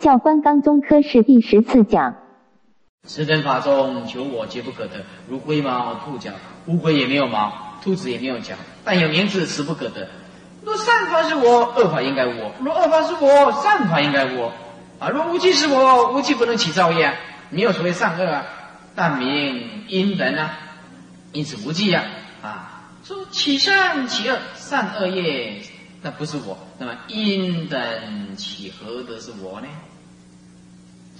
[0.00, 2.16] 教官刚中科是第十次讲。
[3.06, 6.30] 十等法中求我皆不可得，如龟毛、兔角，
[6.64, 7.52] 乌龟也没有毛，
[7.84, 10.08] 兔子也没有角，但有名字，实不可得。
[10.64, 14.50] 若善法是我，恶法应该我；若恶法是我，善法应该我。
[14.98, 17.14] 啊，若无记是我，无记不能起造业，
[17.50, 18.46] 没有所谓善恶啊，
[18.94, 20.58] 但名因等啊，
[21.32, 22.04] 因此无记呀。
[22.40, 25.60] 啊，说起善起恶，善恶业，
[26.00, 29.68] 那不是我，那么因等起何得是我呢？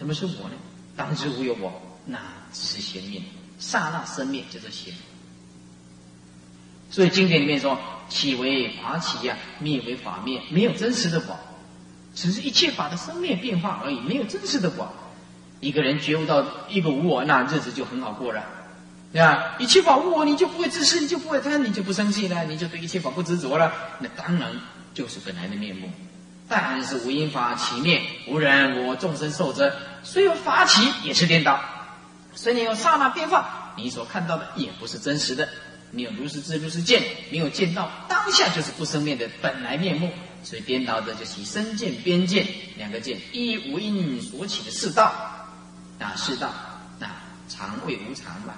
[0.00, 0.56] 什么是我呢？
[0.96, 1.70] 当知无有我，
[2.06, 2.18] 那
[2.54, 3.20] 只是邪灭，
[3.58, 4.94] 刹那生灭就是邪。
[6.90, 11.38] 所以经典里面说：起为法起呀，灭为法灭，没有真实的我，
[12.14, 14.90] 只是一切法的生灭变化而已，没有真实的我。
[15.60, 18.42] 一个人觉悟到一个无我，那日子就很好过了，
[19.12, 19.56] 对吧？
[19.58, 24.50] 一切法无我，你就不会自私，你就不会贪，你就不生气了，你就对一切法不执着了，那当然
[24.94, 25.90] 就是本来的面目。
[26.52, 29.72] 但是无因法起灭，无人我众生受者，
[30.02, 31.58] 虽有法起，也是颠倒；
[32.34, 35.48] 所以你有刹那变化，你所看到的也不是真实的。
[35.92, 40.12] 没有如实知，如实见，没有见到当下就是不生灭的本来面目。
[40.42, 45.12] 所以颠倒者就是以身见、边见两个见，一无因所起的世道
[45.98, 46.48] 啊，世道
[47.00, 48.54] 啊，常为无常嘛。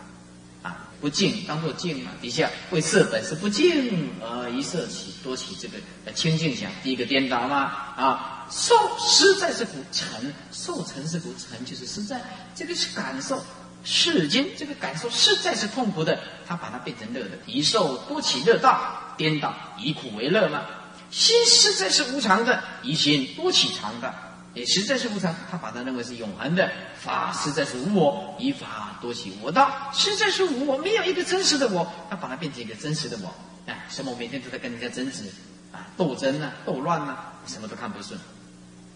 [1.00, 7.56] 不净当作净嘛，底下为色本是不净而一色起多起这个清净想，第一个颠倒嘛
[7.96, 12.20] 啊，受实在是苦成，受成是苦成就是实在，
[12.54, 13.42] 这个是感受
[13.82, 20.62] 世间这个感受实在是痛苦的，他把它变成乐的，一受多起乐道，颠倒以苦为乐嘛，
[21.10, 24.14] 心实在是无常的，一心多起常的。
[24.54, 33.34] 也实在是无常，他把它认为是永恒的法，实在是无我，以法多起我道，实在是无我，没有一个真实的我，他把它变成一个真实的我。
[33.64, 35.24] 哎，什么我每天都在跟人家争执
[35.72, 38.20] 啊，斗争啊，斗乱啊，什么都看不顺，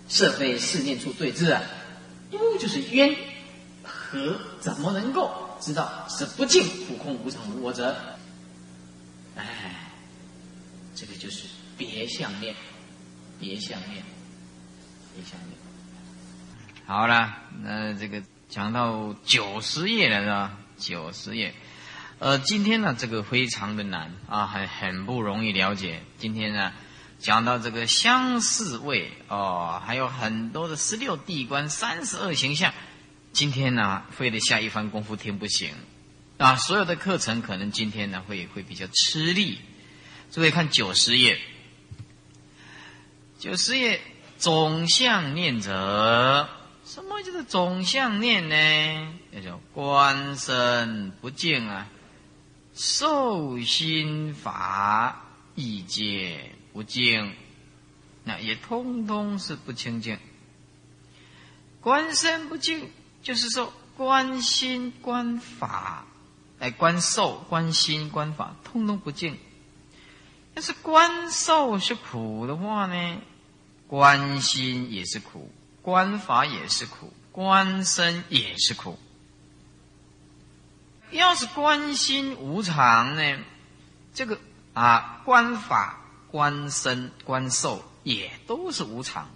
[0.09, 1.63] 是非四念处对峙啊，
[2.31, 3.15] 忧就是冤，
[3.83, 7.97] 和怎么能够知道是不净不空无常无我者？
[9.37, 9.45] 哎，
[10.95, 12.55] 这个就是别相念，
[13.39, 14.03] 别相念。
[16.85, 20.59] 好了，那这个讲到九十页了是吧？
[20.79, 21.55] 九十页，
[22.19, 26.03] 呃，今天呢这个非常的难啊，很很不容易了解。
[26.19, 26.73] 今天呢
[27.27, 32.73] 讲到这个相似位哦，还有很多的十六地观、三十二形象。
[33.33, 35.73] 今天呢非得下一番功夫听不行
[36.39, 36.55] 啊！
[36.55, 39.59] 所有的课程可能今天呢会会比较吃力。
[40.31, 41.41] 诸位看九十页，
[43.41, 44.01] 九十页。
[44.39, 46.49] 总相念者，
[46.85, 49.15] 什么叫做总相念呢？
[49.33, 51.89] 那叫观身不净啊，
[52.75, 57.35] 受心法意界不净，
[58.25, 60.19] 那也通通是不清净。
[61.81, 62.91] 观身不净，
[63.23, 66.05] 就是说观心、观法，
[66.59, 69.39] 哎，观受、观心、观法，通通不净。
[70.53, 73.23] 但是观受是苦的话呢？
[73.87, 75.51] 观心也是苦，
[75.81, 78.99] 观法也是苦，观身也是苦。
[81.11, 83.39] 要是观心无常呢？
[84.13, 84.39] 这个
[84.75, 86.01] 啊，观法、
[86.37, 89.31] 观身、观受也都是无常。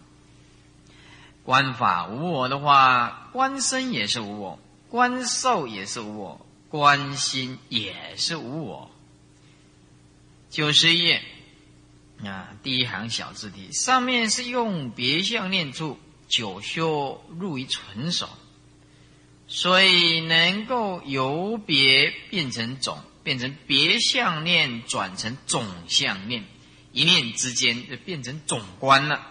[1.45, 4.59] 观法无我的话，观身也是无我，
[4.91, 8.91] 观受也是无我，观心也是无我。
[10.51, 11.23] 九十页。
[12.23, 18.29] 啊，第一行小字体上面是用别相念处九修入于纯手，
[19.49, 26.45] 所以能够由别变成总，变成别相念转成总相念，
[26.93, 29.27] 一念之间就变成总观了，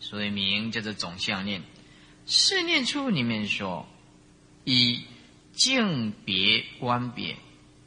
[0.00, 1.62] 所以名叫做总相念。
[2.26, 3.88] 四念处里面说，
[4.64, 5.04] 以
[5.52, 7.36] 净别观别，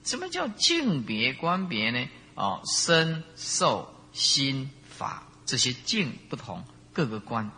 [0.04, 2.08] 什么叫净别观别呢？
[2.36, 3.96] 哦，身受。
[4.12, 7.52] 心法这些境不同，各个观，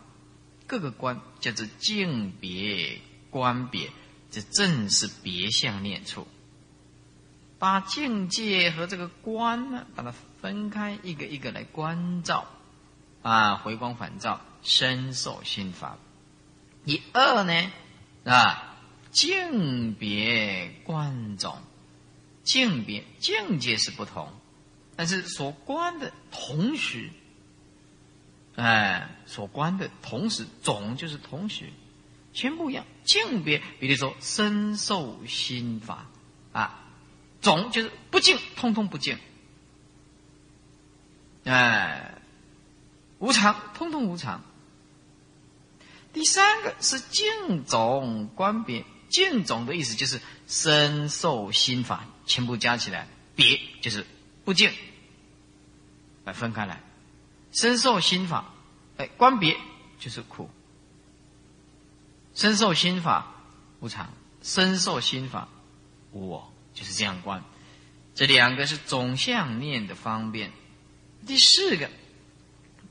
[0.66, 3.90] 各个观叫做境别观别，
[4.30, 6.28] 这正是别相念处。
[7.58, 12.48] 把境界和这个观呢，把它分开，一个一个来关照，
[13.22, 15.96] 啊，回光返照，深受心法。
[16.84, 17.70] 一二呢，
[18.24, 18.76] 啊，
[19.12, 21.56] 境别观种，
[22.42, 24.32] 境别境界是不同。
[24.96, 27.10] 但是所观的同时，
[28.56, 31.70] 哎，所观的同时，总就是同时，
[32.32, 32.84] 全部一样。
[33.04, 36.08] 境别，比如说身受心法，
[36.50, 36.82] 啊，
[37.40, 39.16] 总就是不净，通通不净。
[41.44, 42.14] 哎，
[43.18, 44.42] 无常，通通无常。
[46.12, 54.06] 第三个是净种观别，净种的意思就是身受心法全部加起来，别就是
[54.44, 54.70] 不净，
[56.24, 56.80] 来分开来，
[57.50, 58.52] 身受心法，
[58.98, 59.56] 哎，观别
[59.98, 60.50] 就是苦，
[62.34, 63.32] 身受心法
[63.80, 64.12] 无常，
[64.42, 65.48] 身受心法
[66.10, 67.42] 我，就是这样观。
[68.14, 70.52] 这两个是总相念的方便。
[71.26, 71.90] 第四个，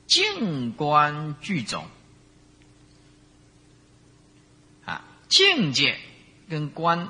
[0.06, 1.86] 静观具种。
[4.84, 5.98] 啊境界
[6.48, 7.08] 跟观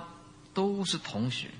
[0.54, 1.50] 都是同时，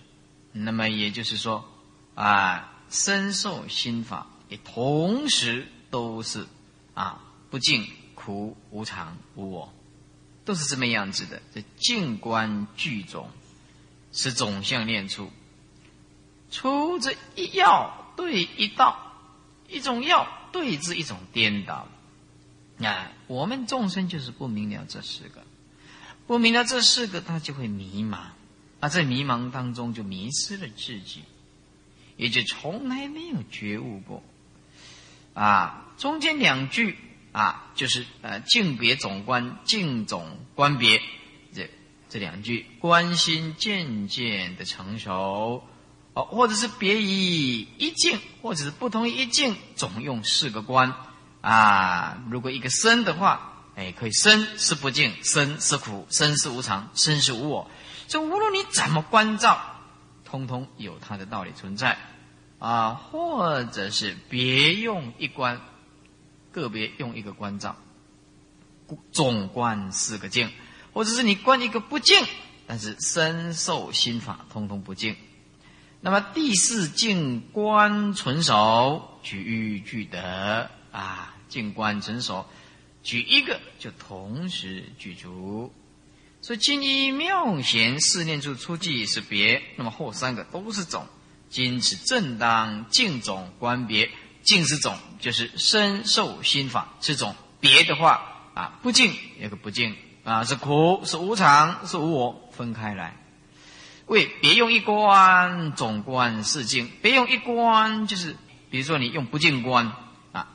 [0.52, 1.68] 那么也就是说，
[2.14, 6.46] 啊，身受心法也同时都是
[6.94, 7.20] 啊
[7.50, 9.72] 不净、苦、无常、无我，
[10.44, 11.42] 都是这么样子的。
[11.54, 13.30] 这静观具种
[14.12, 15.30] 是总相念处，
[16.50, 19.11] 出这一要对一道，
[19.72, 21.88] 一种要对治一种颠倒。
[22.80, 25.42] 啊，我们众生就是不明了这四个。
[26.26, 28.16] 不明了这四个，他就会迷茫，
[28.80, 31.22] 啊，在迷茫当中就迷失了自己，
[32.16, 34.22] 也就从来没有觉悟过，
[35.34, 36.96] 啊，中间两句
[37.32, 41.02] 啊，就是呃，境别总观，境总观别，
[41.52, 41.68] 这
[42.08, 45.64] 这两句，观心渐渐的成熟，
[46.14, 50.94] 哦，或者是别以一境，或者是不同于一境，总用四个观，
[51.40, 53.48] 啊，如果一个生的话。
[53.74, 57.70] 哎，可以生是不净，生是苦，生是无常，生是无我。
[58.06, 59.58] 所以无论你怎么关照，
[60.26, 61.96] 通通有它的道理存在
[62.58, 62.92] 啊。
[62.92, 65.58] 或者是别用一观，
[66.52, 67.76] 个别用一个关照，
[69.10, 70.52] 总观四个净，
[70.92, 72.26] 或者是你观一个不净，
[72.66, 75.16] 但是身受心法通通不净。
[76.04, 82.44] 那么第四净观纯熟，举欲具得啊，净观纯熟。
[83.04, 85.72] 举一个就同时举足，
[86.40, 91.06] 所以金一妙贤四念处初记是别，那么后三个都是总。
[91.48, 94.10] 今此正当净种观别，
[94.42, 97.36] 净是种，就是身受心法是种。
[97.60, 99.94] 别的话啊，不净有个不净
[100.24, 103.21] 啊，是苦是无常是无我，分开来。
[104.12, 108.36] 为别用一观总观四境，别用一观就是，
[108.68, 109.90] 比如说你用不净观
[110.32, 110.50] 啊。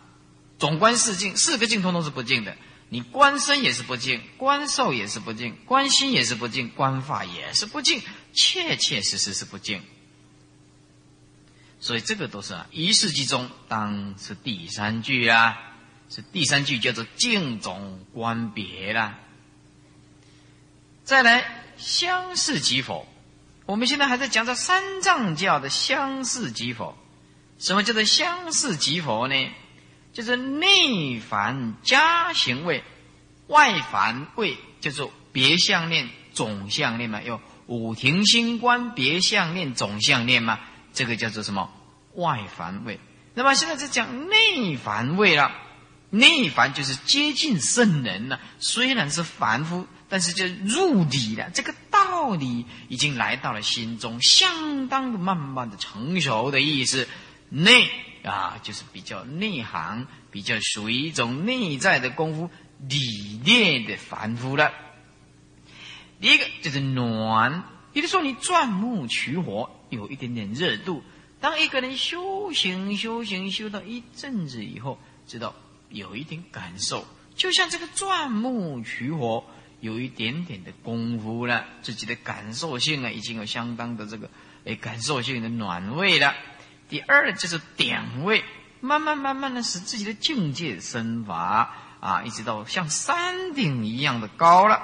[0.59, 2.55] 总观四境，四个境通通是不净的。
[2.89, 7.99] 你观身也是不净，观受也是不净，观心也是不净，观法也是不净，
[8.31, 9.81] 切切实实是不净。
[11.79, 15.57] 所以这个都是啊，一世纪中当是第三句啊，
[16.09, 19.17] 是第三句叫做净总观别啦。
[21.03, 23.07] 再来相似即否？
[23.67, 26.95] 我们现在还在讲这三藏教的相似即佛？
[27.59, 29.51] 什么叫做相似即佛呢？
[30.13, 32.81] 就是内凡加行位，
[33.47, 37.21] 外凡位，叫做别相念、总相念嘛。
[37.21, 40.59] 有五庭星观别相念、总相念嘛？
[40.93, 41.69] 这个叫做什么
[42.13, 43.01] 外凡位？
[43.33, 45.51] 那么现在在讲内凡位了。
[46.09, 51.49] 内凡就是接近圣人了，虽然是凡夫，但是就入理了。
[51.53, 57.07] 这个道理已经来到了心中，相当的慢慢的成熟的意思。
[57.49, 57.89] 内。
[58.23, 62.49] 啊，就是比较内行，比较属于一种内在的功夫
[62.89, 64.73] 理念的凡夫了。
[66.19, 71.03] 第一个就是暖，比如说你钻木取火，有一点点热度。
[71.39, 75.55] 当一个人修行、修行、修到一阵子以后，知道
[75.89, 79.45] 有一点感受，就像这个钻木取火，
[79.79, 84.29] 有一点点的功夫了，自己的感受性啊，已经有相当的这个
[84.63, 86.33] 诶感受性的暖味了。
[86.89, 88.43] 第二就是点位，
[88.79, 94.81] 慢慢慢慢的使自己的境界升华啊，一直到像山顶一样的高了。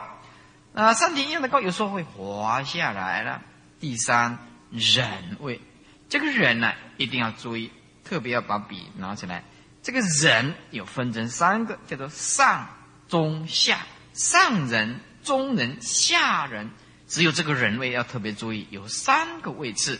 [0.74, 3.42] 啊，山顶一样的高，有时候会滑下来了。
[3.80, 4.38] 第三
[4.72, 5.62] 忍位，
[6.10, 7.72] 这个忍呢一定要注意，
[8.04, 9.44] 特别要把笔拿起来。
[9.82, 12.70] 这个忍有分成三个，叫做上、
[13.08, 13.80] 中、下。
[14.14, 16.70] 上忍、中忍、下忍，
[17.08, 20.00] 只有这个忍位要特别注意，有三个位置。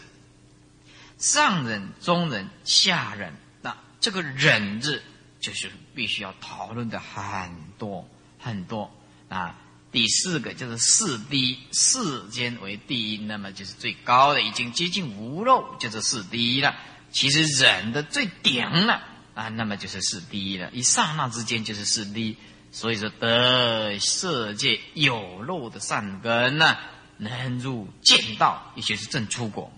[1.18, 5.02] 上忍、中忍、下忍，那这个忍字
[5.40, 8.08] 就是必须要讨论的很多
[8.40, 8.92] 很多
[9.30, 9.56] 啊。
[9.92, 16.76] 第四个就是四低，世间为第一，那么就是最高的，已经接近无漏，就是四低了。
[17.12, 19.02] 其实忍的最顶了
[19.36, 22.38] 啊，那么就是四低了，一刹那之间就是四低。
[22.74, 26.76] 所以说得色界有漏的善根呢，
[27.18, 29.72] 能入见道，也就是正出果。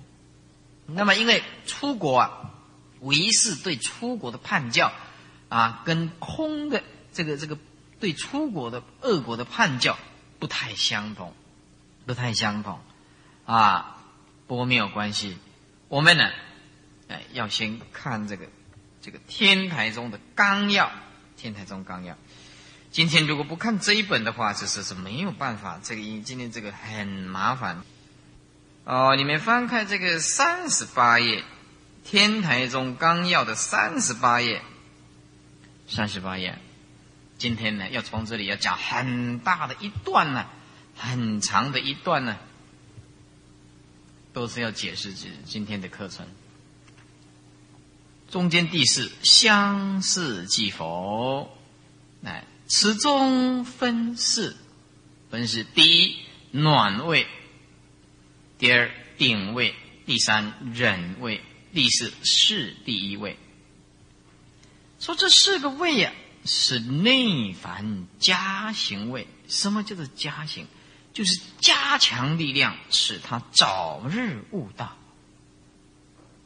[0.88, 2.54] 那么，因为出国啊，
[3.02, 4.94] 唯是对出国的叛教
[5.50, 7.58] 啊，跟空的这个这个
[8.00, 9.98] 对出国的恶国的判教
[10.40, 11.34] 不太相同，
[12.06, 12.80] 不太相同
[13.46, 13.98] 啊。
[14.48, 15.38] 不过没有关系，
[15.90, 16.32] 我们呢，
[17.10, 18.46] 哎，要先看这个
[19.02, 20.90] 这个天台宗的纲要，
[21.36, 22.16] 天台宗纲要。
[22.96, 25.82] 今天如果不看这一本的话，这是是没有办法。
[25.84, 27.84] 这个因今天这个很麻烦
[28.86, 29.18] 哦。
[29.18, 31.42] 你们翻开这个三十八页，
[32.06, 34.62] 《天台宗纲要》的三十八页，
[35.90, 36.58] 三十八页。
[37.38, 40.46] 今天呢，要从这里要讲很大的一段呢，
[40.96, 42.38] 很长的一段呢，
[44.32, 46.26] 都是要解释今今天的课程。
[48.30, 51.50] 中间第四，相似即佛，
[52.22, 52.46] 来。
[52.68, 54.56] 此中分四，
[55.30, 56.18] 分是第一
[56.52, 57.28] 暖位，
[58.58, 61.42] 第二顶位，第三忍位，
[61.74, 63.38] 第四是第一位。
[65.00, 66.12] 说这四个位呀，
[66.46, 69.28] 是内凡加行位。
[69.48, 70.66] 什么叫做加行？
[71.14, 74.98] 就是加强力量，使他早日悟道。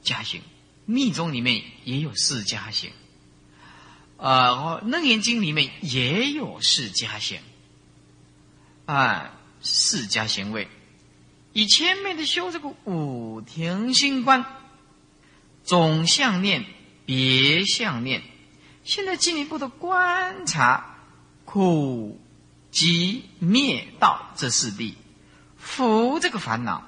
[0.01, 0.41] 加行，
[0.85, 2.91] 密宗里面也有四加行。
[4.19, 7.39] 啊，楞严经里面也有四加行，
[8.85, 10.67] 啊，四加行位。
[11.53, 14.45] 以前面的修这个五停心观，
[15.63, 16.65] 总相念、
[17.05, 18.21] 别相念，
[18.83, 20.97] 现在进一步的观察
[21.45, 22.19] 苦
[22.71, 24.95] 集灭道这四谛，
[25.57, 26.83] 伏这个烦恼，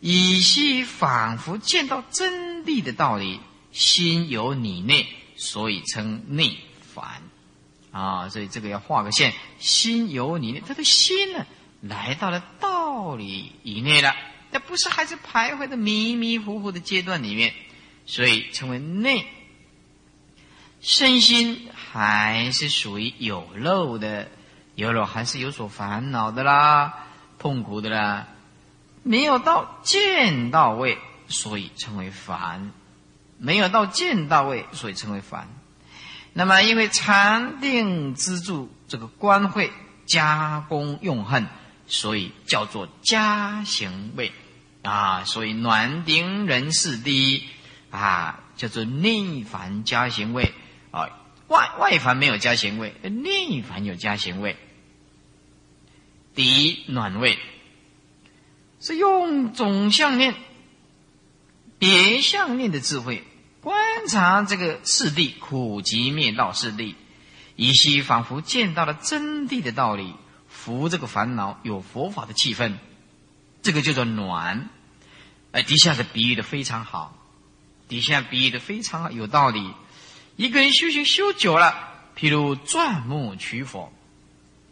[0.00, 3.40] 以息仿佛见到真谛的道理，
[3.72, 5.06] 心有你内。
[5.36, 6.56] 所以称内
[6.94, 7.22] 凡，
[7.90, 11.46] 啊，所以这个要画个线，心有你，他的心呢，
[11.80, 14.14] 来到了道理以内了，
[14.50, 17.52] 那不是还是徘徊的迷迷糊糊的阶段里面，
[18.06, 19.26] 所以称为内。
[20.80, 24.28] 身心还是属于有漏的，
[24.74, 27.06] 有漏还是有所烦恼的啦，
[27.38, 28.28] 痛苦的啦，
[29.02, 32.70] 没有到见到位，所以称为烦。
[33.44, 35.48] 没有到见到位，所以称为凡。
[36.32, 39.70] 那么，因为禅定资助这个观会
[40.06, 41.46] 加工用恨，
[41.86, 44.32] 所以叫做加行位
[44.82, 45.24] 啊。
[45.24, 47.44] 所以暖顶人士第一
[47.90, 50.54] 啊，叫做内凡加行位
[50.90, 51.10] 啊。
[51.48, 54.56] 外外凡没有加行位，内凡有加行位。
[56.34, 57.38] 第一暖位
[58.80, 60.34] 是用总相念。
[61.76, 63.24] 别相念的智慧，
[63.64, 66.94] 观察这个四谛苦集灭道四谛，
[67.56, 70.12] 依稀仿佛见到了真谛的道理，
[70.50, 72.74] 服这个烦恼有佛法的气氛，
[73.62, 74.68] 这个叫做暖。
[75.52, 77.16] 哎，底下的比喻的非常好，
[77.88, 79.72] 底下比喻的非常好有道理。
[80.36, 81.74] 一个人修行修久了，
[82.18, 83.90] 譬如钻木取火，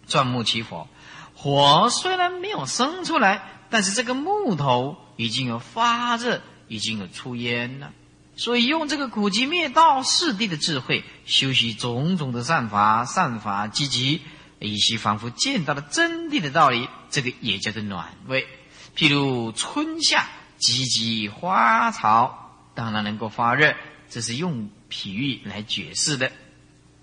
[0.07, 0.87] 钻木取火，
[1.35, 6.43] 火虽然没有生出来，但是这个木头已经有发热。
[6.69, 7.93] 已经有出烟了，
[8.37, 14.21] 所以用这个苦集灭道四谛的智慧，修习种种的善法，善法积极，
[14.59, 18.49] 以及仿佛见到了真谛的道理，这个也叫做暖位。
[18.97, 20.27] 譬如春夏
[20.59, 23.75] 积极花草，当然能够发热，
[24.09, 26.33] 这是用比喻来解释的。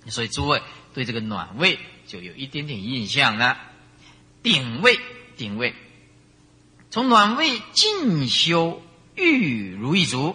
[0.08, 0.62] 所以诸位
[0.94, 3.58] 对这个暖位就有一点点印象了。
[4.44, 5.00] 顶位，
[5.38, 5.76] 顶位，
[6.90, 8.82] 从暖位进修。
[9.22, 10.34] 欲如意足，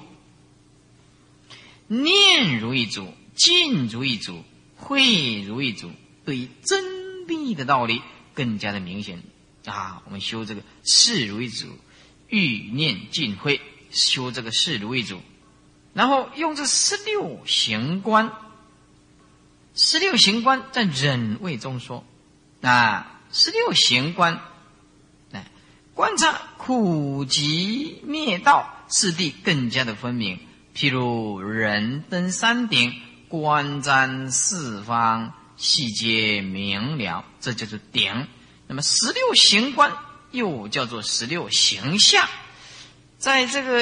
[1.87, 4.43] 念如意足，静如意组，
[4.77, 5.91] 慧如意组，
[6.25, 6.85] 对于真
[7.27, 8.03] 谛的道理
[8.35, 9.23] 更加的明显
[9.67, 10.03] 啊！
[10.05, 11.67] 我们修这个事如意组，
[12.29, 13.61] 欲念尽慧，
[13.91, 15.21] 修这个事如意组，
[15.93, 18.33] 然后用这十六行观，
[19.75, 22.05] 十六行观在忍位中说，
[22.63, 24.41] 啊，十六行观，
[25.31, 25.51] 来
[25.95, 28.71] 观察苦集灭道。
[28.87, 30.39] 四谛更加的分明，
[30.75, 38.27] 譬如人登山顶，观瞻四方，细节明了，这叫做顶。
[38.67, 39.93] 那么十六行观
[40.33, 42.29] 又叫做十六形象，
[43.19, 43.79] 在这个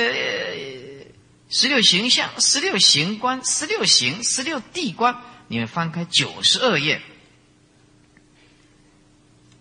[1.49, 7.00] 十六形象、十六行观、十六行、十六地观，你们翻开九十二页，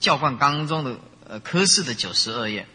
[0.02, 2.68] 教观纲中的呃科室的九十二页。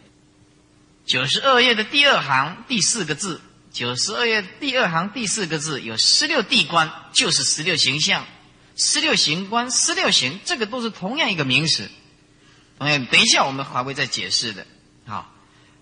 [1.04, 3.40] 九十二页的第二行第四个字，
[3.76, 8.24] 九十二页第二行第四个字有十六地观，就是十六形象，
[8.74, 11.90] 十六行观，十六行，这个都是同样一个名词。
[12.78, 14.66] 同样，等一下我们还会再解释的。
[15.04, 15.30] 好，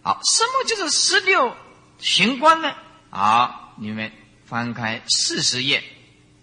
[0.03, 1.57] 好，什么叫做十六
[2.01, 2.75] 行观呢？
[3.11, 4.11] 好，你们
[4.45, 5.85] 翻开四十页，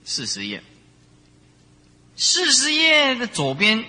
[0.05, 0.63] 四十页，
[2.15, 3.83] 四十页的左边，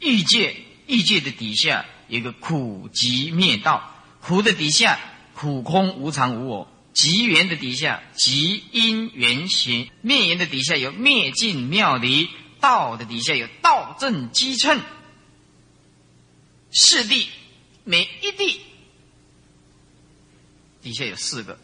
[0.00, 0.56] 欲界，
[0.88, 4.98] 欲界的底下有个苦集灭道，苦的底下
[5.34, 14.80] 苦空无常无我，极缘的底下极因缘行，灭缘的底下有灭尽妙离，道的底下有道正基称。
[16.72, 17.28] 四地，
[17.84, 18.62] 每一地
[20.80, 21.58] 底下有四个，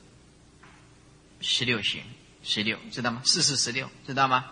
[1.41, 2.03] 十六行，
[2.43, 3.23] 十六知道吗？
[3.25, 4.45] 四四十六知道吗？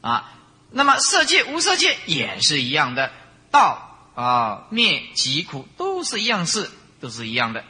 [0.00, 0.38] 啊，
[0.70, 3.12] 那么色界、无色界也是一样的，
[3.50, 6.70] 道啊灭疾苦都是一样事，
[7.00, 7.64] 都是一样的。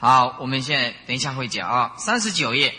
[0.00, 2.74] 好，我们现在等一下会讲啊，三十九页，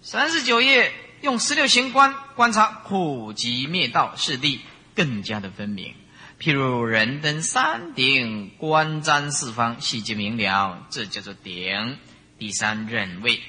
[0.00, 0.92] 三十九页。
[1.22, 4.60] 用十六行观观察苦集灭道四谛，
[4.94, 5.94] 更加的分明。
[6.38, 11.98] 譬如人登山顶，观瞻四方，细节明了，这叫做顶。
[12.38, 13.40] 第三忍位，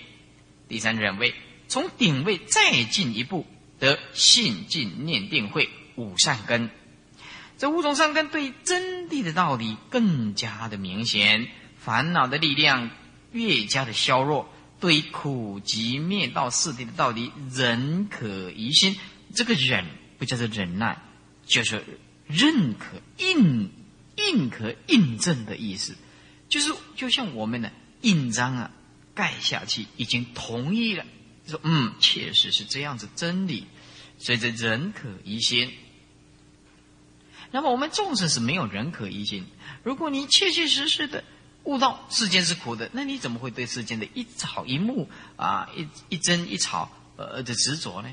[0.69, 1.35] 第三忍位，
[1.67, 3.45] 从顶位再进一步，
[3.79, 6.69] 得信进念定慧五善根。
[7.57, 11.47] 这五种善根对真谛的道理更加的明显，
[11.77, 12.91] 烦恼的力量
[13.31, 14.53] 越加的削弱。
[14.79, 18.95] 对苦集灭道四谛的道理，忍可疑心。
[19.33, 19.85] 这个忍
[20.19, 21.01] 不叫做忍耐，
[21.47, 21.83] 就是
[22.27, 23.71] 认可、印、
[24.17, 25.95] 印可印证的意思。
[26.47, 27.71] 就是就像我们的
[28.01, 28.71] 印章啊，
[29.15, 31.03] 盖下去已经同意了，
[31.47, 33.65] 说嗯，确实是这样子真理。
[34.19, 35.71] 所以这忍可疑心。
[37.51, 39.45] 那么我们众生是没有人可依心。
[39.83, 41.23] 如果你切切实实的。
[41.63, 48.09] 悟到世间是苦的，那你怎么会对世间的一草一木啊、一一针一草呃的执着呢？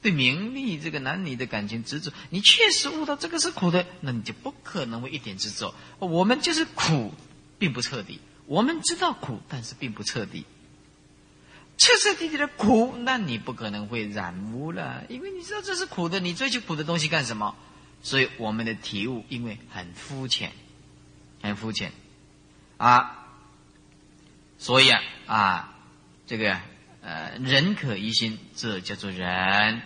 [0.00, 5.74] 对名利这个男女的感情执着，你确实悟到这个是苦的，那你就不可能会一点执着。
[5.98, 7.12] 我们就是苦，
[7.58, 8.18] 并不彻底。
[8.46, 10.46] 我们知道苦，但是并不彻底。
[11.76, 17.54] 彻彻底底的苦，那你不可能会染污了，因为你知道这是苦的，你追求苦的东西干什么？
[18.02, 20.52] 所以我们的体悟，因为很肤浅，
[21.42, 21.92] 很肤浅。
[22.76, 23.26] 啊，
[24.58, 25.74] 所以啊啊，
[26.26, 26.58] 这个
[27.02, 29.82] 呃，人可疑心，这叫做人。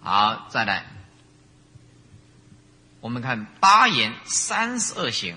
[0.00, 0.86] 好，再来，
[3.00, 5.36] 我们看八言三十二行，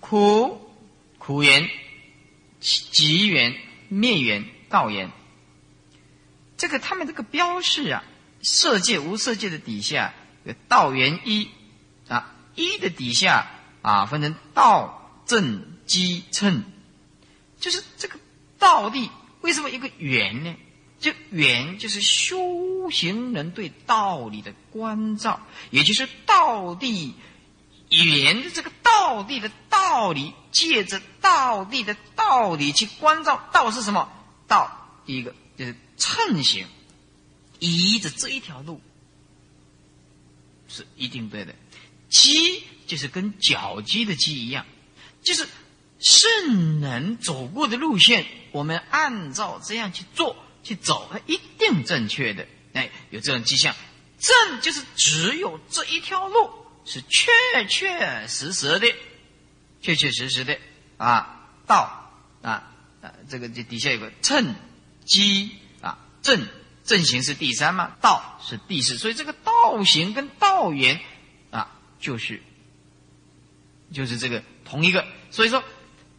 [0.00, 0.70] 苦
[1.18, 1.68] 苦言、
[2.60, 5.10] 集缘、灭缘、道言。
[6.56, 8.04] 这个他们这个标示啊，
[8.42, 10.12] 色界无色界的底下
[10.44, 11.48] 有道缘一
[12.08, 13.50] 啊，一的底下。
[13.82, 16.62] 啊，分成道、正、机、称，
[17.58, 18.16] 就是这个
[18.56, 19.10] 道地。
[19.40, 20.54] 为什么一个缘呢？
[21.00, 27.16] 就缘就是修行人对道理的关照，也就是道地
[27.90, 34.08] 缘的这个道地的道理，借着道地的道理去关照道是什么？
[34.46, 36.64] 道第一个就是称行，
[37.70, 38.80] 依着这一条路。
[40.68, 41.54] 是一定对的。
[42.08, 44.66] 鸡就是跟脚鸡的鸡一样，
[45.22, 45.46] 就是
[45.98, 52.46] 圣人走过的路线，我们按照这样去做去走，它一定正确的。
[52.72, 53.74] 哎，有这种迹象，
[54.18, 56.50] 正就是只有这一条路
[56.84, 58.94] 是确确实实的，
[59.80, 60.58] 确确实实的。
[60.96, 61.48] 啊。
[61.66, 61.98] 道。
[62.42, 64.54] 啊啊，这个这底下有个称
[65.04, 66.44] 机啊，正。
[66.84, 71.00] 正行是第三嘛，道是第四，所以这个道行跟道缘
[71.50, 72.42] 啊，就是。
[73.92, 75.62] 就是这个同一个，所以说，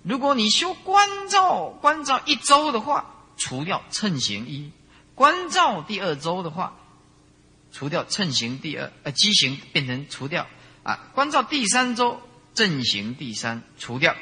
[0.04, 4.70] 如果你修观照观照一周的话，除掉称行一；
[5.16, 6.78] 观照第二周的话，
[7.72, 10.46] 除掉称行第二，呃，机行变成除掉
[10.84, 12.22] 啊；观照第三周
[12.54, 14.16] 正行第三除掉。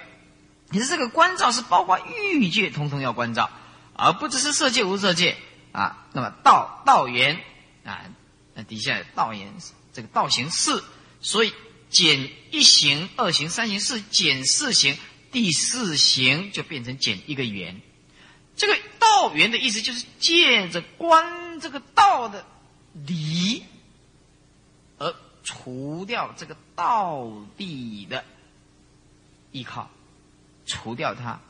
[0.70, 3.52] 你的这个观照是包括欲界，通通要观照，
[3.98, 5.36] 而不只是色界无色界
[5.72, 6.08] 啊。
[6.14, 7.40] 那么道道缘
[7.84, 8.06] 啊，
[8.54, 9.54] 那底下道缘
[9.94, 10.84] 这个道行四，
[11.22, 11.54] 所以。
[11.92, 14.98] 减一行、二行、三行、四减四行，
[15.34, 17.82] 第四行就变成减一个圆。
[18.56, 22.46] 这个道圆的意思就是借着观这个道的
[22.94, 23.66] 理，
[25.00, 28.24] 而除掉这个道地的
[29.52, 29.92] 依靠，
[30.66, 31.42] 除掉它，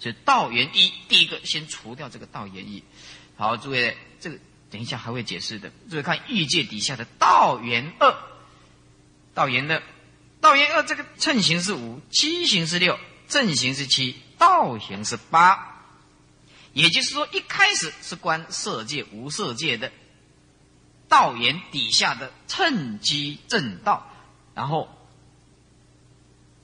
[0.00, 0.92] 就道圆一。
[1.08, 2.82] 第一个先除掉这个道圆一。
[3.38, 5.70] 好，诸位，这个等一下还会解释的。
[5.88, 8.12] 诸位看欲界底下的道元二。
[9.32, 9.80] 道元的，
[10.40, 12.98] 道元二这个称形是五，七形是六，
[13.28, 15.84] 正形是七，道行是八。
[16.72, 19.92] 也就是说，一开始是观色界无色界的
[21.08, 24.10] 道言底下的乘机正道，
[24.56, 24.88] 然后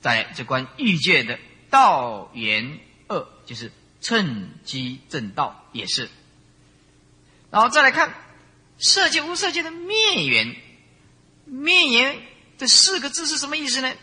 [0.01, 6.09] 再这观欲界的道言二，就是趁机正道也是。
[7.55, 8.13] 然后再来看
[8.77, 10.57] 色界无色界的灭缘，
[11.45, 12.21] 灭缘
[12.57, 13.95] 这四个字是什么意思呢？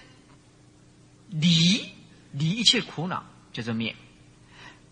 [1.28, 1.86] 离
[2.32, 3.94] 离一切苦恼，叫做灭。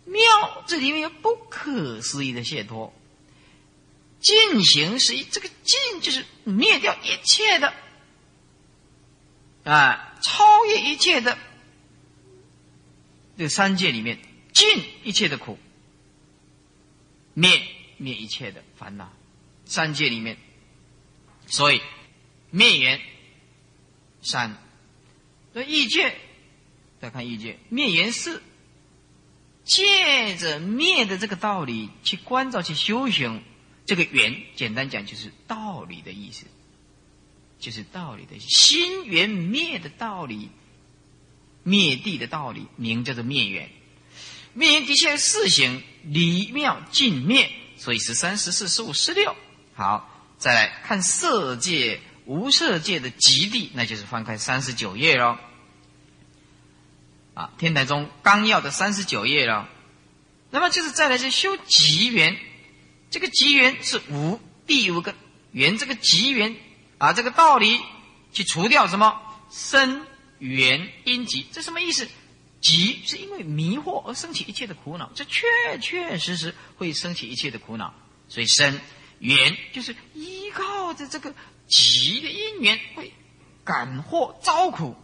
[0.05, 0.21] 妙，
[0.67, 2.93] 这里面有不可思议的解脱。
[4.21, 7.73] 进行是这个进就是灭掉一切的
[9.65, 11.39] 啊，超越一切的
[13.39, 14.19] 这三界里面，
[14.53, 15.59] 尽一切的苦，
[17.33, 17.59] 灭
[18.01, 19.13] 灭一切的烦恼，
[19.67, 20.39] 三界里面，
[21.47, 21.83] 所以
[22.51, 23.01] 灭缘
[24.23, 24.57] 三，
[25.53, 26.17] 那异界
[27.01, 28.43] 再看异界灭缘四，
[29.65, 33.43] 借着灭的这个道理去关照去修行。
[33.87, 36.47] 这个缘，简单讲就是道理的意思，
[37.59, 40.49] 就是道理的心缘灭的道理，
[41.65, 43.69] 灭地的道理，名叫做灭缘。
[44.55, 49.35] 灭缘底下有四行：离妙尽灭，所以十三、十四、十五、十六。
[49.75, 55.39] 好，再来看色界、无色界的极地，那就是翻开三十九页喽。
[57.33, 59.65] 啊，天台宗纲要的三十九页喽。
[60.51, 62.37] 那么就是再来是修极缘。
[63.11, 65.15] 这个极缘是无第五个
[65.51, 66.57] 缘，这个极缘
[66.99, 67.81] 啊，这个道理
[68.35, 69.19] 去除掉什么
[69.51, 70.05] 生
[70.39, 72.07] 缘因极，这什么意思？
[72.61, 75.47] 急是因为迷惑而升起一切的苦恼，这确
[75.81, 77.95] 确实实会升起一切的苦恼，
[78.29, 78.79] 所以生
[79.19, 81.35] 缘就是依靠着这个
[81.67, 83.13] 急的因缘会
[83.65, 84.95] 感获遭苦，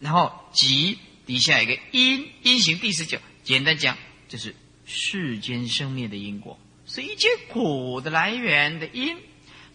[0.00, 3.96] 然后急底下一个因因行第十九，简单讲
[4.28, 4.54] 就是
[4.86, 6.58] 世间生灭的因果。
[6.86, 9.16] 是一切苦的来源的因，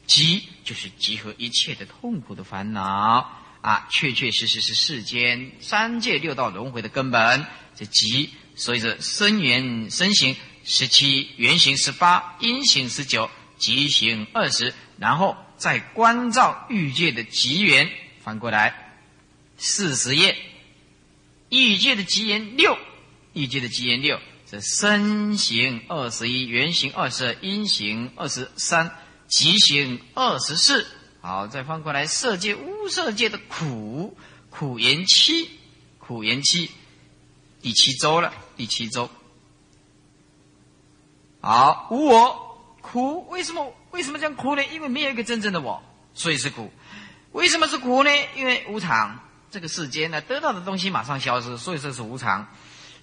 [0.05, 3.35] 集就是集合一切的痛苦的烦恼。
[3.61, 7.45] 啊，确确实实是世间三界六道轮回的根本。
[7.75, 17.89] 这集，所以说生缘生行十七，缘行十八，因行十九，集行二十，然后再关照欲界的集缘，
[18.21, 18.93] 翻过来
[19.57, 20.37] 四十页，
[21.49, 22.77] 欲界的集缘六，
[23.33, 24.19] 欲界的集缘六。
[24.51, 28.91] 这身形二十一，圆形二十二，阴形二十三，
[29.27, 30.87] 极形二十四。
[31.21, 34.15] 好，再翻过来，色界、无色界的苦，
[34.49, 35.49] 苦言七，
[35.97, 36.71] 苦言七，
[37.61, 39.09] 第七周了，第七周。
[41.41, 43.73] 好，无我苦，为什么？
[43.91, 44.63] 为什么讲苦呢？
[44.71, 46.71] 因为没有一个真正的我，所以是苦。
[47.33, 48.09] 为什么是苦呢？
[48.37, 49.19] 因为无常，
[49.51, 52.47] 这个世间呢，得到的东西马上消失，所以说是无常。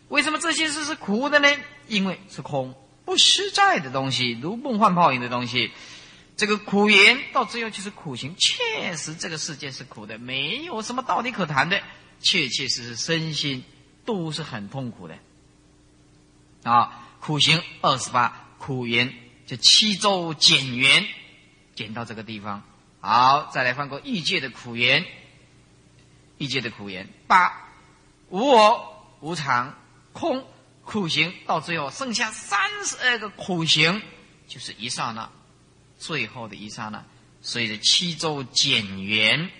[0.08, 1.48] 为什么这些事是苦的呢？
[1.86, 2.74] 因为是空
[3.04, 5.70] 不实在的东西，如梦幻泡影的东西。
[6.36, 11.82] 这个苦言到最后就是苦行，确实这个世界是苦的，没有什么道理可谈的，
[12.20, 13.64] 确确实实身心
[14.04, 15.18] 都是很痛苦的。
[16.62, 19.14] 啊，苦行二十八，苦言
[19.46, 21.08] 就七周减缘，
[21.74, 22.62] 减到这个地方。
[23.00, 25.06] 好，再来翻过异界的苦缘，
[26.38, 27.70] 异界的苦缘八，
[28.28, 29.74] 无我无常。
[30.12, 30.46] 空
[30.82, 34.00] 苦行到最后剩下三十二个苦行，
[34.48, 35.30] 就是一刹那，
[35.98, 37.04] 最后的一刹那。
[37.42, 39.50] 随着七周减缘，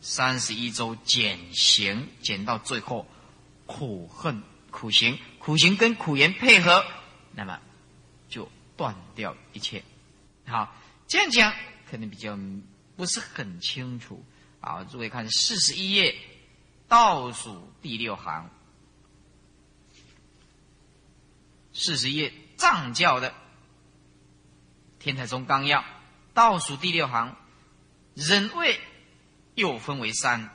[0.00, 3.06] 三十一周减行，减到最后
[3.66, 6.84] 苦恨苦行，苦行跟苦缘配合，
[7.32, 7.60] 那么
[8.28, 9.84] 就断掉一切。
[10.44, 10.74] 好，
[11.06, 11.54] 这样讲
[11.88, 12.36] 可能比较
[12.96, 14.24] 不是很清楚。
[14.60, 16.16] 好，诸位看四十一页
[16.88, 18.50] 倒数第六行。
[21.72, 23.30] 四十页藏教的
[25.06, 25.82] 《天台宗纲要》
[26.34, 27.36] 倒数第六行，
[28.14, 28.80] 忍位
[29.54, 30.50] 又分为三。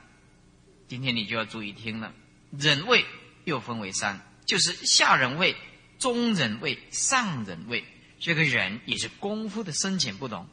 [0.90, 2.12] 今天你就要注意听了，
[2.52, 3.06] 忍位
[3.46, 5.56] 又分为三，就是下忍位、
[6.00, 7.86] 中忍位、上忍位。
[8.20, 10.46] 这个忍也是功夫的深浅不同。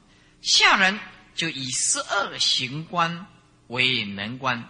[0.43, 1.01] 下人
[1.35, 3.27] 就以十二行观
[3.67, 4.63] 为门观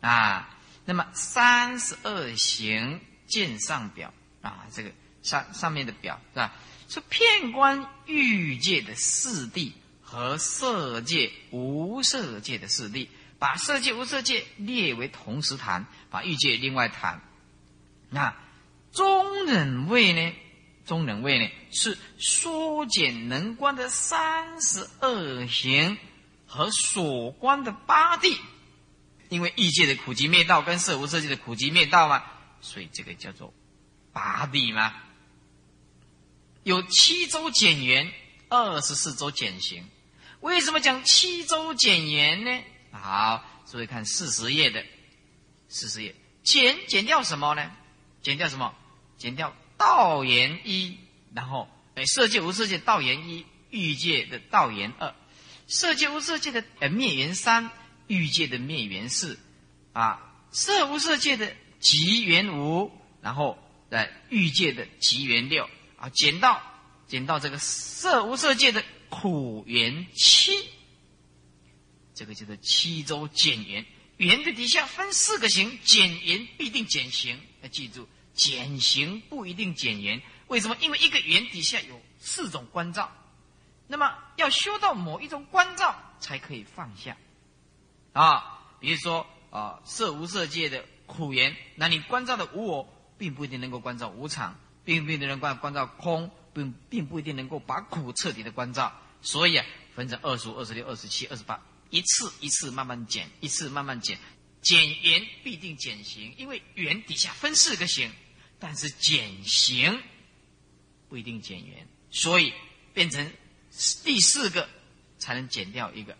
[0.00, 4.90] 啊，那么三十二行见上表啊，这个。
[5.22, 6.54] 上上面的表是吧？
[6.90, 9.70] 是片观欲界的四谛
[10.02, 13.06] 和色界、无色界的四谛，
[13.38, 17.22] 把色界、无色界列为同时谈，把欲界另外谈。
[18.08, 18.36] 那
[18.90, 20.34] 中忍位呢？
[20.84, 21.48] 中忍位呢？
[21.70, 25.96] 是缩减能观的三十二行
[26.44, 28.36] 和所观的八地，
[29.28, 32.24] 因为欲界的苦集灭道跟色无色界的苦集灭道嘛，
[32.60, 33.54] 所以这个叫做
[34.12, 34.92] 八地嘛。
[36.62, 38.12] 有七周减缘，
[38.48, 39.88] 二十四周减刑。
[40.40, 42.62] 为什么讲七周减缘呢？
[42.92, 44.84] 好，注意看四十页的
[45.68, 47.70] 四十页，减减掉什么呢？
[48.22, 48.74] 减掉什么？
[49.16, 50.98] 减掉道元一，
[51.34, 55.14] 然后哎，色界无色界道元一，欲界的道元二，
[55.66, 57.70] 色界无色界的呃灭元三，
[58.06, 59.38] 欲界的灭元四，
[59.92, 62.90] 啊，色无色界的极元五，
[63.22, 63.58] 然后
[63.90, 65.68] 在欲界的极元六，
[66.00, 66.60] 啊，减到
[67.06, 70.52] 减到这个色无色界的苦缘七，
[72.14, 73.84] 这个叫做七周减元。
[74.16, 77.40] 圆的底下分四个形，减圆必定减形。
[77.62, 80.20] 要记住，减形不一定减圆。
[80.48, 80.76] 为什么？
[80.80, 83.10] 因为一个圆底下有四种关照，
[83.86, 87.16] 那么要修到某一种关照才可以放下。
[88.12, 98.92] 啊，比如说啊，色无色界的苦缘，那你关照的无我，并不一定能够关照无常，并不一定能关关照空，并并不一定能够把苦彻底的关照。
[99.22, 101.62] 所以啊，分成二十五、二十六、二十七、二十八。
[101.90, 104.16] 一次一次慢慢减，一次慢慢减，
[104.62, 108.12] 减圆必定减形，因为圆底下分四个形，
[108.60, 110.00] 但是减形
[111.08, 112.52] 不一定减圆，所以
[112.94, 113.32] 变成
[114.04, 114.68] 第四个
[115.18, 116.16] 才能减掉一个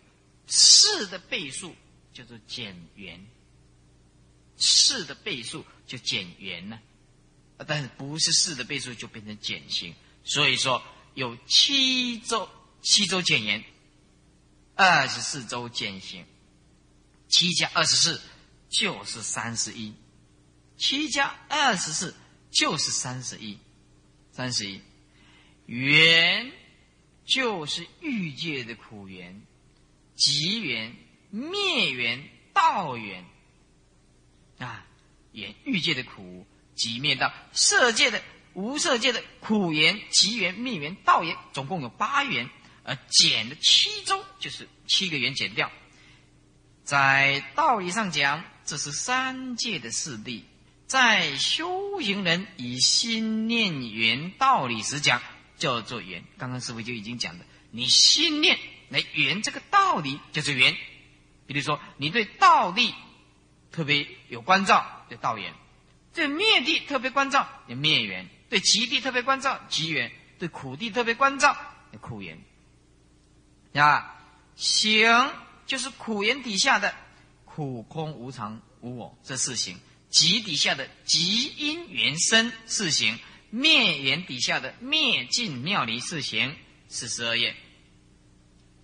[0.49, 1.77] 四的倍数
[2.13, 3.25] 叫做减圆，
[4.57, 6.81] 四的倍数就减圆了，
[7.67, 9.95] 但是不是四的倍数就变成减形，
[10.25, 10.83] 所以说
[11.15, 12.49] 有七周
[12.83, 13.65] 七周减圆。
[14.77, 16.25] 二十四周减刑，
[17.29, 18.19] 七加二十四
[18.71, 19.93] 就是三十一，
[20.79, 22.15] 七加二十四
[22.51, 23.59] 就是三十一，
[24.33, 24.81] 三十一，
[25.67, 26.51] 缘
[27.27, 29.43] 就是欲界的苦缘，
[30.17, 30.97] 极缘、
[31.29, 33.27] 灭缘、道缘
[34.57, 34.87] 啊，
[35.33, 36.47] 缘欲界的苦，
[36.81, 38.23] 即灭道，色界的、
[38.55, 42.49] 无色界的苦缘、极缘、灭缘、道缘，总共有八缘。
[42.83, 45.71] 而减了七中，就是七个圆减掉。
[46.83, 50.43] 在道理上讲，这是三界的四谛；
[50.87, 55.21] 在修行人以心念缘道理时讲，
[55.59, 56.25] 叫做圆。
[56.39, 60.75] 刚刚师傅就已经讲的，你心念来圆这个道理，就是圆。
[61.47, 62.95] 比如说，你对道理
[63.71, 65.53] 特别有关照，叫道缘；
[66.13, 71.57] 对灭地特别关照，叫灭缘；对极地特别关照，极缘；对苦地特别关照，
[71.93, 72.43] 叫苦缘。
[73.75, 74.21] 啊，
[74.57, 75.33] 行
[75.67, 76.93] 就是苦缘底下的
[77.45, 79.77] 苦空无常无我这四行；
[80.09, 83.17] 极底下的极因缘生四行；
[83.51, 86.57] 灭缘底下的灭尽妙离四行
[86.89, 87.53] 四十二页；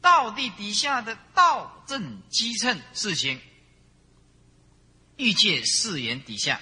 [0.00, 3.38] 道地底下的道正机称四行；
[5.16, 6.60] 欲界四缘底下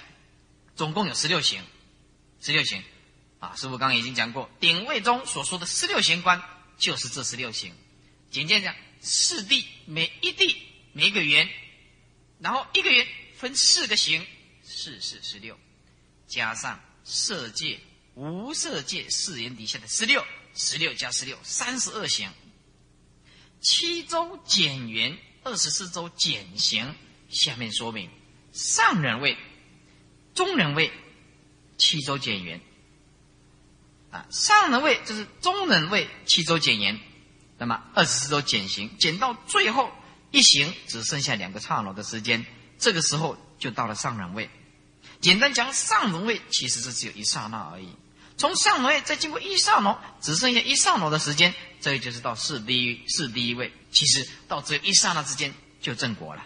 [0.75, 1.63] 总共有十六行，
[2.41, 2.83] 十六行
[3.39, 3.55] 啊！
[3.55, 6.43] 师傅刚刚已经讲过，顶位中所说的十六行观
[6.77, 7.73] 就是这十六行。
[8.29, 10.55] 简介讲，四地每一地
[10.91, 11.49] 每一个圆，
[12.39, 13.07] 然后一个圆
[13.37, 14.25] 分四个形，
[14.63, 15.57] 四四十六，
[16.27, 17.79] 加上色界
[18.15, 22.29] 无色界四圆底下的十六，十六加十六三十二形。
[23.61, 26.93] 七周减圆，二十四周减形。
[27.29, 28.09] 下面说明
[28.53, 29.37] 上人位、
[30.35, 30.91] 中人位
[31.79, 32.61] 七周减圆。
[34.11, 36.99] 啊，上人位就是中人位七周减圆。
[37.57, 39.89] 那么二十四周减刑，减到最后
[40.31, 42.45] 一行只剩下两个刹那的时间，
[42.77, 44.49] 这个时候就到了上人位。
[45.21, 47.89] 简单讲，上人位其实是只有一刹那而已。
[48.37, 53.71] 从上人位再经过一刹那，只剩下一刹那的时间，这就是到四第一四第一位。
[53.91, 56.45] 其实到只有一刹那之间就正果了。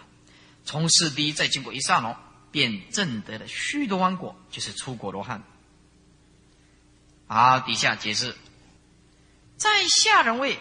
[0.64, 2.16] 从四第一再经过一刹那，
[2.50, 5.42] 便证得了须多洹果，就是出果罗汉。
[7.26, 8.36] 好，底下解释，
[9.56, 9.68] 在
[10.02, 10.58] 下人位。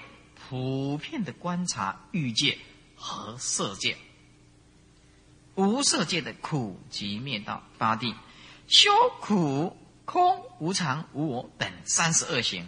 [0.52, 2.58] 普遍的观察欲界
[2.96, 3.96] 和色界，
[5.54, 8.16] 无色界的苦集灭道八地，
[8.68, 8.90] 修
[9.22, 12.68] 苦空无常无我等三十二行，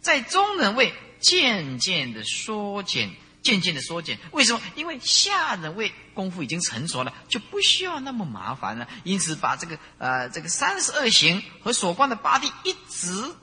[0.00, 3.10] 在中人位渐渐的缩减，
[3.42, 4.18] 渐渐的缩减。
[4.32, 4.60] 为什么？
[4.76, 8.88] 因为下人位功夫已经成熟了，就不需要那么麻烦了。
[9.04, 13.34] 因此，把这个呃这个三十二行和所观的八地一直。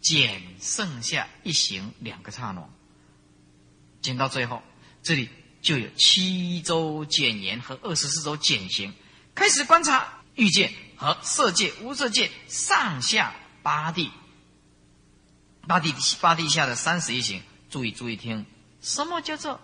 [0.00, 2.68] 减剩下一行两个刹那，
[4.02, 4.62] 减到最后，
[5.02, 5.30] 这里
[5.62, 8.92] 就有七周减言和二十四周减行。
[9.34, 14.10] 开始观察欲界和色界、无色界上下八地，
[15.66, 17.40] 八地八地下的三十一行。
[17.70, 18.44] 注意注意听，
[18.84, 19.60] 什么叫做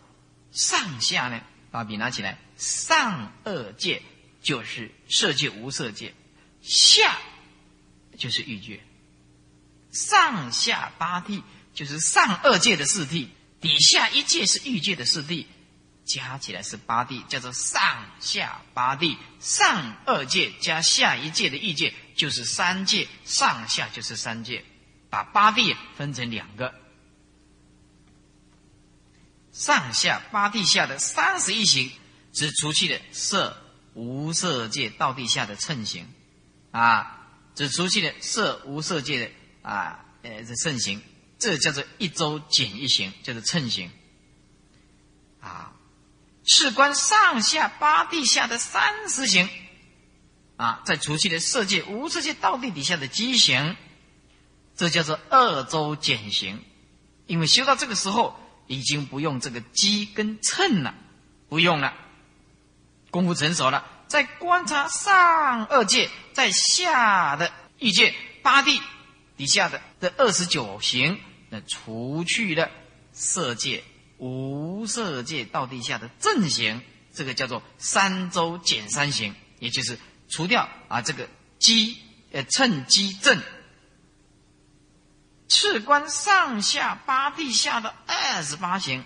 [0.50, 1.42] 上下呢？
[1.70, 4.02] 把笔拿起来，上二界
[4.42, 6.14] 就是色界、无色界，
[6.62, 7.18] 下
[8.18, 8.80] 就是欲界。
[9.92, 13.28] 上下八地就是上二界的四地，
[13.60, 15.46] 底下一界是欲界的四地，
[16.04, 17.80] 加起来是八地，叫做上
[18.20, 19.18] 下八地。
[19.38, 24.64] 上二界加下一界的欲界就是三界，上下就是三界，
[25.10, 26.74] 把八地分成两个，
[29.60, 31.92] 上下八地下的三十一行，
[32.32, 33.54] 只除去了色
[33.92, 36.08] 无色界道地下的称行，
[36.70, 41.02] 啊，只除去了色无色界的啊，呃，这圣行，
[41.38, 43.90] 这叫做一周减一行，叫做称行，
[45.42, 45.74] 啊，
[46.42, 49.46] 事关上下八地下的三十行。
[50.56, 53.76] 啊，在除去的色界、无色界、道地底下的畸形，
[54.74, 56.64] 这叫做二周减行。
[57.26, 58.38] 因为修到这个时候，
[58.70, 60.94] 已经不用这个机跟秤了，
[61.48, 61.92] 不用了，
[63.10, 63.84] 功夫成熟了。
[64.06, 68.80] 在观察上二界，在下的欲界八地
[69.36, 72.70] 底下的的二十九行，那除去了
[73.12, 73.82] 色界、
[74.18, 76.80] 无色界、到地下的正行，
[77.12, 79.98] 这个叫做三周减三行，也就是。
[80.32, 81.28] 除掉啊，这个
[81.58, 81.98] 机
[82.30, 83.42] 呃称机正，
[85.50, 89.04] 次观上下八地下的二十八行，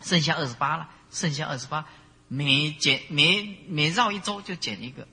[0.00, 1.84] 剩下二十八了，剩下二十八，
[2.28, 5.06] 每减每每绕一周就减一个，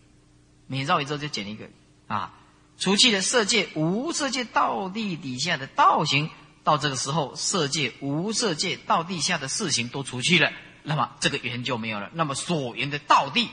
[0.67, 1.67] 每绕一周就减一个
[2.07, 2.31] 啊。
[2.77, 6.29] 除去了色界无色界道地底下的道行，
[6.63, 12.09] 到这个时候色界无色界道地下的四行都除去了，那么这个缘就没有了。
[12.13, 13.49] 那么所缘的道地。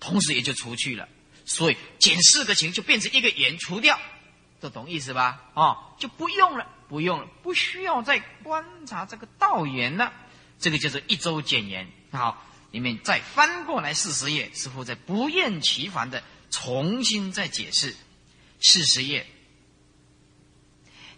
[0.00, 1.08] 同时也就除去了，
[1.44, 3.96] 所以减四个情就变成一个言除掉，
[4.62, 5.50] 这懂意思吧？
[5.54, 10.12] 哦，就不用了，不用了，不需要再观察这个道言了。
[10.60, 11.90] 这个叫做一周减言。
[12.12, 17.96] 好，你们再翻过来四十页，师傅在不厌其烦的重新再解释
[18.60, 19.26] 四十页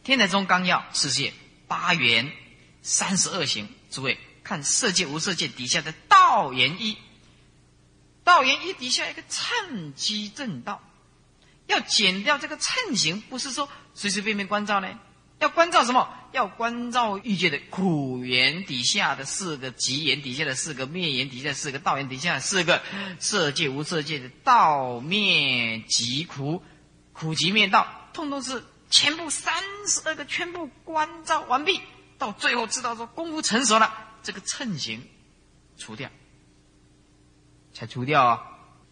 [0.07, 1.35] 《天台宗纲要》四十页
[1.69, 2.33] 八元
[2.81, 3.69] 三十二行。
[3.91, 6.97] 诸位看色界无色界底下的道言一。
[8.25, 10.81] 道言一底下一个趁机正道，
[11.67, 14.89] 要减掉这个称行，不是说随随便便关照呢？
[15.41, 16.09] 要关照什么？
[16.33, 22.83] 要关照欲界的苦缘底下的四个极缘底下的四个灭缘底下的四个道缘底下的四个
[23.19, 26.63] 色界无色界的道灭极苦，
[27.13, 29.55] 苦集灭道，通通是全部三
[29.87, 31.81] 十二个全部关照完毕，
[32.19, 35.07] 到最后知道说功夫成熟了，这个称行
[35.77, 36.11] 除掉。
[37.73, 38.43] 才除掉啊，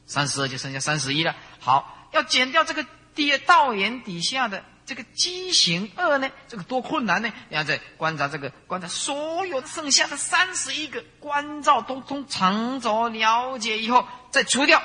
[0.06, 1.34] 三十二就剩下三十一了。
[1.60, 7.32] 好，要减掉这个第二道眼底下的这个畸形二呢，这个多困难呢？
[7.48, 14.82] 你要再观察这个，观察所有剩下的三十一个关照都从长轴了解以后，再除掉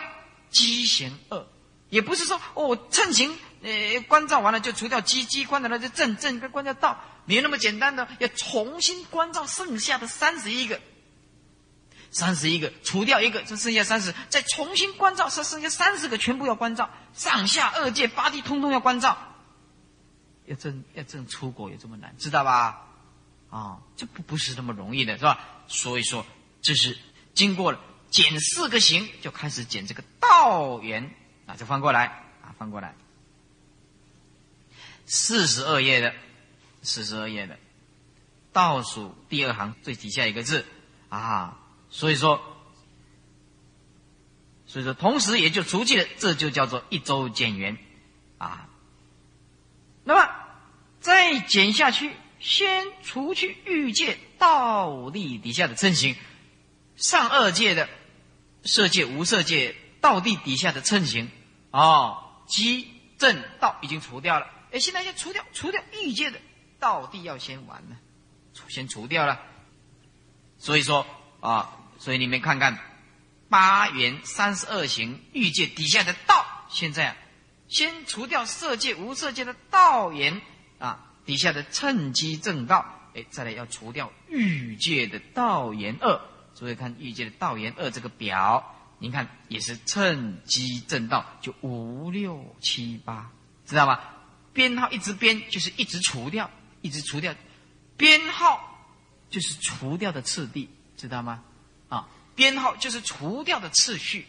[0.50, 1.46] 畸形二，
[1.90, 10.80] 也不是说哦，趁行呃关照完了就除掉机机关照了就正正跟关照道，没那么简单的，要重新关照剩下的三十一个。
[12.12, 19.18] 三十一个，除掉一个，就剩下三十，再重新关照，剩剩下三十个，全部要关照，上下二界八地通通要关照。
[20.46, 22.88] 要证要证出国有这么难，知道吧？
[23.50, 25.40] 啊，这不不是那么容易的，是吧？
[25.68, 26.26] 所以说，
[26.62, 26.98] 这是
[27.34, 31.14] 经过了减四个行，就开始减这个道缘
[31.46, 32.06] 啊，就翻过来
[32.42, 32.96] 啊，翻过来，
[35.06, 36.14] 四十二页的，
[36.82, 37.60] 四十二页的
[38.54, 40.66] 倒数第二行最底下一个字
[41.10, 41.60] 啊。
[41.98, 42.40] 所以说，
[44.68, 47.76] 所以说，同时也就除去了，这就叫做一周减缘，
[48.38, 48.70] 啊。
[50.04, 50.32] 那么
[51.00, 56.16] 再减下去，先除去欲界道地底下的称行，
[56.98, 57.90] 上二界的
[58.64, 61.32] 色界无色界道地底下的称行，
[61.72, 64.46] 哦，即正道已经除掉了。
[64.72, 66.40] 哎，现在先除掉，除掉欲界的
[66.78, 67.98] 道地要先完呢，
[68.68, 69.42] 先除掉了。
[70.60, 71.04] 所以说。
[71.40, 72.80] 啊，所以你们看看，
[73.50, 77.18] 八元三十二行欲界底下的道，现在啊，
[77.68, 80.42] 先除掉色界无色界的道言
[80.78, 86.22] 啊，底下的趁机正道，哎，再来要除掉欲界的道言二。
[86.54, 93.32] 所以看欲界的道言二这个表，您看也是趁机正道，就五六七八，
[93.66, 94.00] 知道吗？
[94.54, 96.50] 编号一直编，就是一直除掉，
[96.82, 97.34] 一直除掉，
[97.98, 98.88] 编号
[99.30, 100.70] 就是除掉的次第。
[100.98, 101.44] 知道吗？
[102.38, 104.28] 编号就是除掉的次序，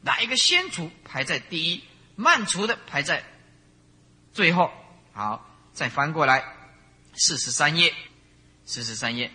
[0.00, 1.84] 哪一个先除排在第一，
[2.16, 3.22] 慢除的排在
[4.32, 4.70] 最后。
[5.12, 6.42] 好，再翻过来，
[7.14, 7.94] 四十三页，
[8.64, 9.30] 四十三页。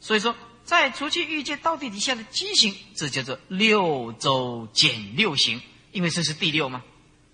[0.00, 0.34] 所以说，
[0.64, 5.60] 在除去欲界道地底下的畸形，这叫做六周减六行，
[5.92, 6.82] 因为这是第六嘛。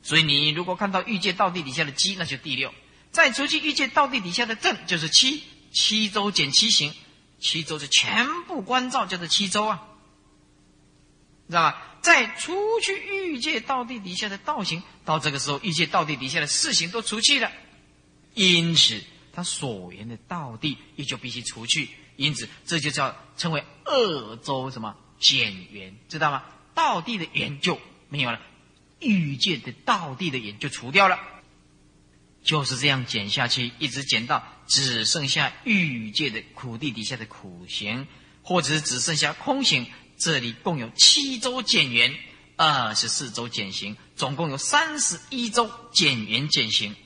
[0.02, 2.74] 所以你如果看到欲界道地底下的畸，那就第六。
[3.12, 6.92] 再除去欲界道地底下的正，就是七，七周减七行。
[7.40, 9.87] 七周是全部关照，叫做七周啊，
[11.48, 11.84] 知道吧？
[12.00, 17.50] 在除去欲界道地底下的道行，到这个时候，欲界道地底下的事情都除去了，
[18.34, 26.44] 因此他所缘的道地也就必须除去，因此这就叫称为二周什么减缘，知道吗？
[26.74, 28.40] 道地的缘就没有了，
[29.00, 31.18] 欲界的道地的缘就除掉了，
[32.44, 38.06] 就是这样减下去，一直减到只剩下欲界的苦地底下的苦行，
[38.42, 39.86] 或者是只剩下空行。
[40.18, 42.12] 这里共有七周减员，
[42.56, 46.96] 二十四周减刑，总共有三十一周减员减刑。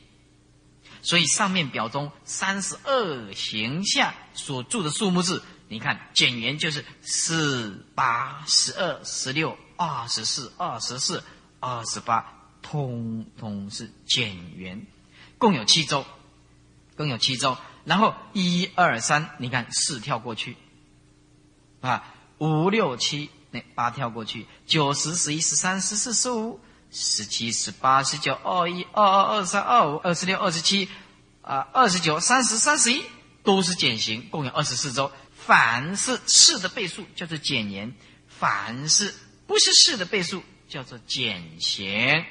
[1.02, 11.22] 所以上面表中三十二行下所住的数目字，你看减员就是四八十二十六二十四二十四
[11.60, 14.86] 二十八，通通是减员，
[15.38, 16.06] 共有七周，
[16.96, 17.58] 共有七周。
[17.84, 20.56] 然后一二三，你看四跳过去，
[21.82, 22.14] 啊。
[22.42, 26.58] 五六七，那八跳过去，九十十一十三十四十五
[26.90, 30.88] 十七十八十九二一二二二三二五二十六二十七
[31.40, 33.04] 啊二十九三十三十一
[33.44, 35.12] 都是减刑，共有二十四周。
[35.32, 37.94] 凡是四的倍数叫做减年，
[38.26, 39.14] 凡是
[39.46, 42.24] 不是四的倍数叫做减刑。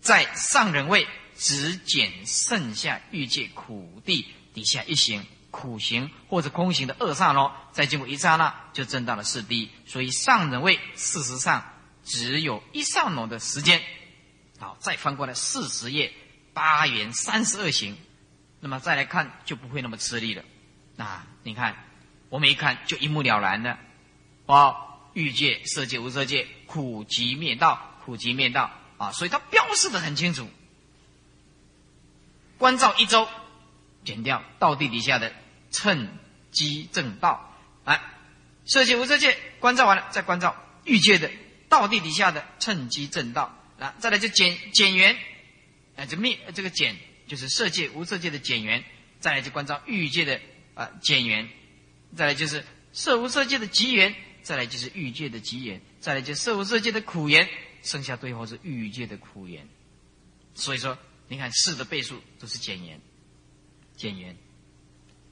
[0.00, 5.26] 在上人位只减剩下欲界苦地底下一行。
[5.54, 9.68] 苦行或者空行的二刹那，再经过一刹那就证到了四谛。
[9.86, 11.64] 所以上人位事实上
[12.02, 13.80] 只有一刹那的时间。
[14.58, 16.12] 好，再翻过来四十页
[16.52, 17.96] 八元三十二行，
[18.58, 20.42] 那么再来看就不会那么吃力了。
[20.96, 21.76] 啊，你看
[22.30, 23.78] 我们一看就一目了然的。
[24.46, 24.74] 哦，
[25.12, 30.50] 欲界、色界、无色界，苦集灭道，苦集灭道啊，所以它标示的很清楚。
[32.58, 33.28] 关照一周，
[34.04, 35.32] 减掉道地底下的。
[35.74, 36.08] 趁
[36.52, 37.52] 机正道，
[37.84, 38.00] 来，
[38.64, 40.54] 色界无色界关照完了，再关照
[40.84, 41.28] 欲界的
[41.68, 45.18] 道地底下的趁机正道，啊，再来就减减缘，
[45.96, 46.96] 哎，这灭这个减
[47.26, 48.84] 就是色界无色界的减缘，
[49.18, 50.40] 再来就关照欲界的
[50.74, 51.48] 啊减缘，
[52.14, 54.14] 再来就是色无色界的极缘，
[54.44, 57.48] 再来就是欲界的极缘，再来就色无色界的苦缘，
[57.82, 59.68] 剩下最后是欲界的苦缘。
[60.54, 60.96] 所以说，
[61.26, 63.00] 你看四的倍数都是减缘，
[63.96, 64.36] 减缘，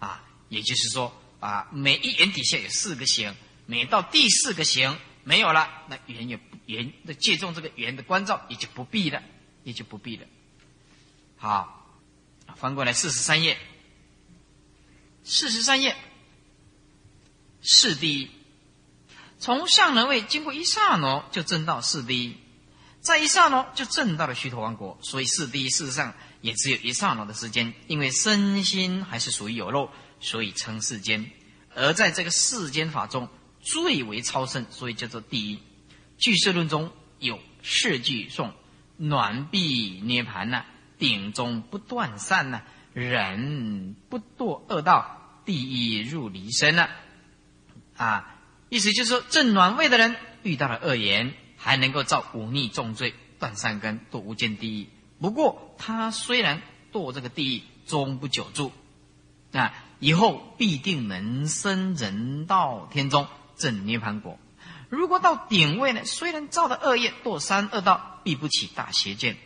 [0.00, 0.24] 啊。
[0.52, 3.34] 也就是说啊，每一缘底下有四个行，
[3.64, 9.22] 每到第四个行没有了，那缘也缘那借重这个缘的关照也就不必了，
[9.64, 10.26] 也就不必了。
[11.38, 11.88] 好，
[12.54, 13.58] 翻过来四十三页，
[15.24, 15.96] 四十三页，
[17.62, 18.30] 四第一，
[19.38, 22.36] 从上人位经过一刹那就证到四第一，
[23.00, 29.90] 在一刹那就证到了须陀王国，所以四第一事实上也只有一刹那的时间，因为身心还是属于有漏。
[30.22, 31.30] 所以称世间，
[31.74, 33.28] 而在这个世间法中
[33.60, 35.58] 最为超胜，所以叫做第一。
[36.16, 38.54] 俱舍论中有四句颂：
[38.96, 40.64] 暖壁涅盘呐，
[40.98, 42.62] 顶中不断善呐，
[42.94, 46.88] 人不堕恶道，第一入离身呐。
[47.96, 54.88] 啊，意思就是说，正暖位的人遇到了恶言，还能够造忤逆重罪，断善根，堕无间地狱。
[55.20, 56.62] 不过他虽然
[56.92, 58.70] 堕这个地狱，终不久住
[59.52, 59.74] 啊。
[60.02, 64.36] 以后必定能生人道天中正涅盘果。
[64.88, 66.04] 如果到顶位呢？
[66.04, 69.36] 虽然造的恶业堕三恶道，必不起大邪见，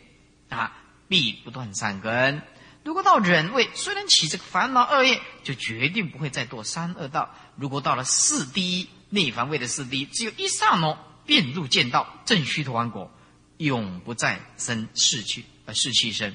[0.49, 0.75] 啊，
[1.07, 2.41] 必不断善根。
[2.83, 7.35] 如果到忍位，虽然起这个烦恼恶业，就决定不会再堕三恶道。
[7.55, 10.97] 如果到了四低内凡位的四低，只有一刹那
[11.27, 13.11] 便入见道正须陀洹果，
[13.57, 16.33] 永不再生世趣，呃，世气生，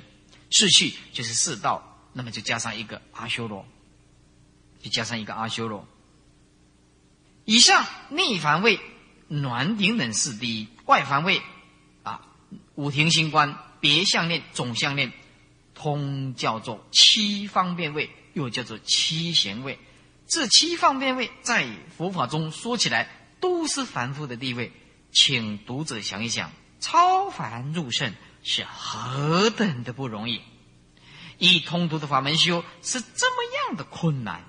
[0.48, 3.66] 世气就是四道，那么就加上一个阿修罗。
[4.82, 5.86] 就加上一个阿修罗。
[7.44, 8.78] 以上内凡位、
[9.28, 11.40] 暖顶等四第一，外凡位
[12.02, 12.20] 啊，
[12.74, 15.12] 五庭星官、别相念、总相念，
[15.74, 19.78] 通叫做七方便位，又叫做七贤位。
[20.26, 23.10] 这七方便位在佛法中说起来
[23.40, 24.72] 都是凡夫的地位，
[25.10, 30.40] 请读者想一想，超凡入圣是何等的不容易？
[31.38, 34.44] 以通读的法门修是这么样的困难。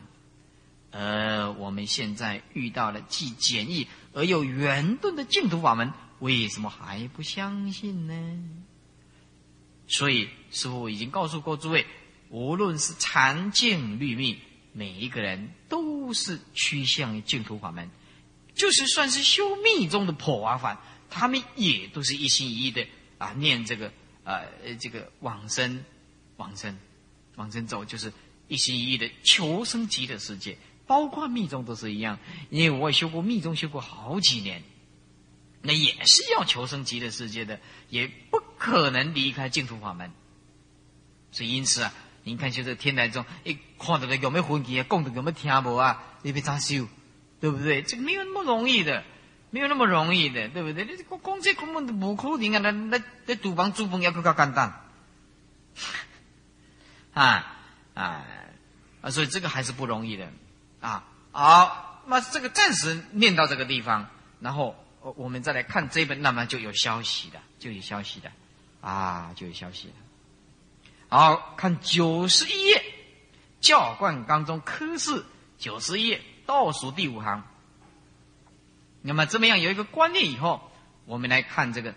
[0.95, 8.13] 而我们现在遇到了既简易而又圆顿的净土法门，为什么还不相信呢？
[9.87, 11.87] 所以师父已经告诉过诸位，
[12.29, 14.37] 无论是禅净律密，
[14.71, 17.89] 每一个人都是趋向于净土法门。
[18.53, 20.79] 就是算是修密宗的破瓦法，
[21.09, 22.87] 他们也都是一心一意的
[23.17, 23.91] 啊，念这个
[24.23, 24.45] 呃
[24.79, 25.83] 这个往生
[26.37, 26.77] 往生
[27.35, 28.13] 往生咒，就是
[28.47, 30.55] 一心一意的求生极乐世界。
[30.87, 32.19] 包括密宗都是一样。
[32.49, 34.63] 因为我也修过密宗，修过好几年，
[35.61, 37.59] 那也是要求生极乐世界的，
[37.89, 40.11] 也不可能离开净土法门。
[41.31, 46.87] 所以因此啊，您看就这天台宗，一看到的有没有魂气啊，供的有没有听无啊，你别咋修，
[47.39, 47.81] 对不对？
[47.81, 49.03] 这个没有那么容易的。
[49.53, 50.83] 没有那么容易的，对不对？
[50.83, 52.57] 你这讲这根本不可能啊！
[52.57, 54.81] 那那那赌房租房要更加简单，
[57.13, 57.55] 啊
[57.93, 58.25] 啊
[59.03, 59.11] 啊！
[59.11, 60.27] 所以这个还是不容易的
[60.83, 61.03] 啊。
[61.31, 64.07] 好，那这个暂时念到这个地方，
[64.39, 64.75] 然后
[65.15, 68.31] 我们再来看这本，那么就有消息的，就有消息的
[68.81, 69.93] 啊，就有消息了。
[71.07, 72.83] 好看九十一页，
[73.61, 75.23] 教冠当中科室
[75.57, 77.43] 九十一页倒数第五行。
[79.01, 80.71] 那么这么样有一个观念以后，
[81.05, 81.93] 我们来看这个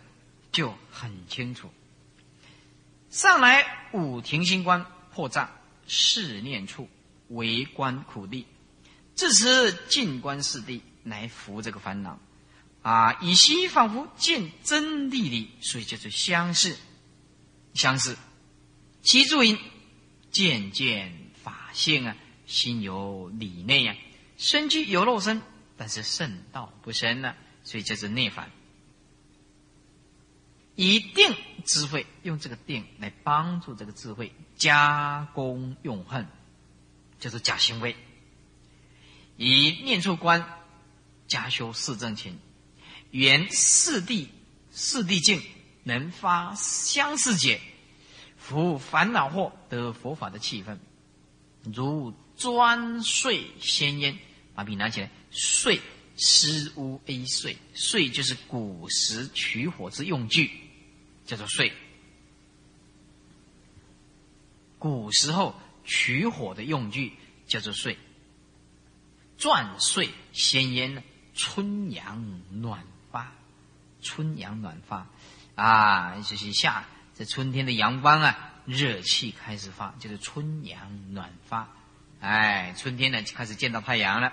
[0.51, 1.70] 就很清楚。
[3.11, 4.84] 上来五庭星官
[5.14, 5.51] 破障，
[5.87, 6.89] 试念处
[7.28, 8.47] 为观苦地，
[9.17, 12.21] 自此静观四谛，来服这个烦恼。
[12.83, 16.77] 啊，以心仿佛见真谛理，所以叫做相似。
[17.75, 18.17] 相似，
[19.03, 19.59] 其助因
[20.31, 21.12] 渐渐
[21.43, 23.97] 法性啊，心有理内呀，
[24.39, 25.43] 身居有肉身。
[25.77, 28.51] 但是圣道不深呢，所以叫做内反。
[30.75, 36.27] 以定智慧，用这个定来帮助这个智慧加工用恨，
[37.19, 37.97] 就是假行为。
[39.37, 40.47] 以念处观
[41.28, 42.39] 加修四正勤，
[43.11, 44.28] 缘四谛
[44.70, 45.43] 四谛境
[45.84, 47.61] 能发相似解，
[48.37, 50.78] 服烦恼惑得佛法的气氛，
[51.64, 54.18] 如专睡仙烟。
[54.55, 55.78] 把笔拿起来，燧
[56.16, 60.51] 施乌 A 燧，燧就是古时取火之用具，
[61.26, 61.70] 叫做燧。
[64.78, 67.12] 古时候取火的用具
[67.47, 67.97] 叫做燧。
[69.39, 71.03] 转燧鲜烟呢，
[71.34, 73.32] 春阳暖发，
[74.01, 75.07] 春阳暖发，
[75.55, 76.84] 啊，就是夏
[77.14, 81.68] 这春天的阳光啊，热气开始发，就是春阳暖发，
[82.20, 84.32] 哎，春天呢就开始见到太阳了。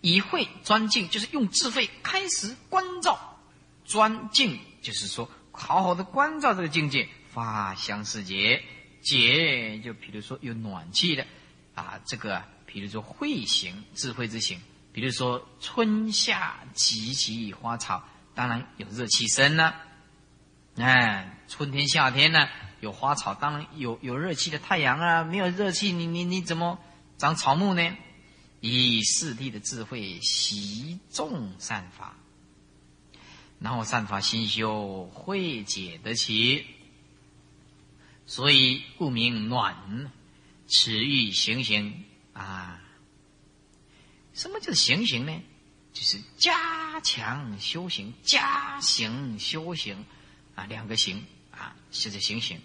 [0.00, 3.18] 以慧专静，就是用智慧开始关照；
[3.84, 8.62] 专静就是说，好好的关照这个境界，发相似解。
[9.02, 11.26] 解就比如说有暖气的
[11.74, 12.42] 啊，这个
[12.76, 14.60] 比如说慧行智慧之行，
[14.92, 19.72] 比如说春夏及其花草，当然有热气生呢。
[20.76, 22.46] 哎，春天夏天呢，
[22.80, 25.24] 有花草，当然有有热气的太阳啊。
[25.24, 26.78] 没有热气，你你你怎么
[27.16, 27.96] 长草木呢？
[28.60, 32.14] 以四地的智慧习众善法，
[33.58, 36.66] 然后善法心修慧解得起，
[38.26, 40.10] 所以故名暖。
[40.68, 42.04] 此欲行行
[42.36, 42.82] 啊，
[44.34, 45.40] 什么叫行行呢？
[45.92, 50.04] 就是加强修行，加行修行
[50.54, 52.60] 啊，两个行啊，就是行行，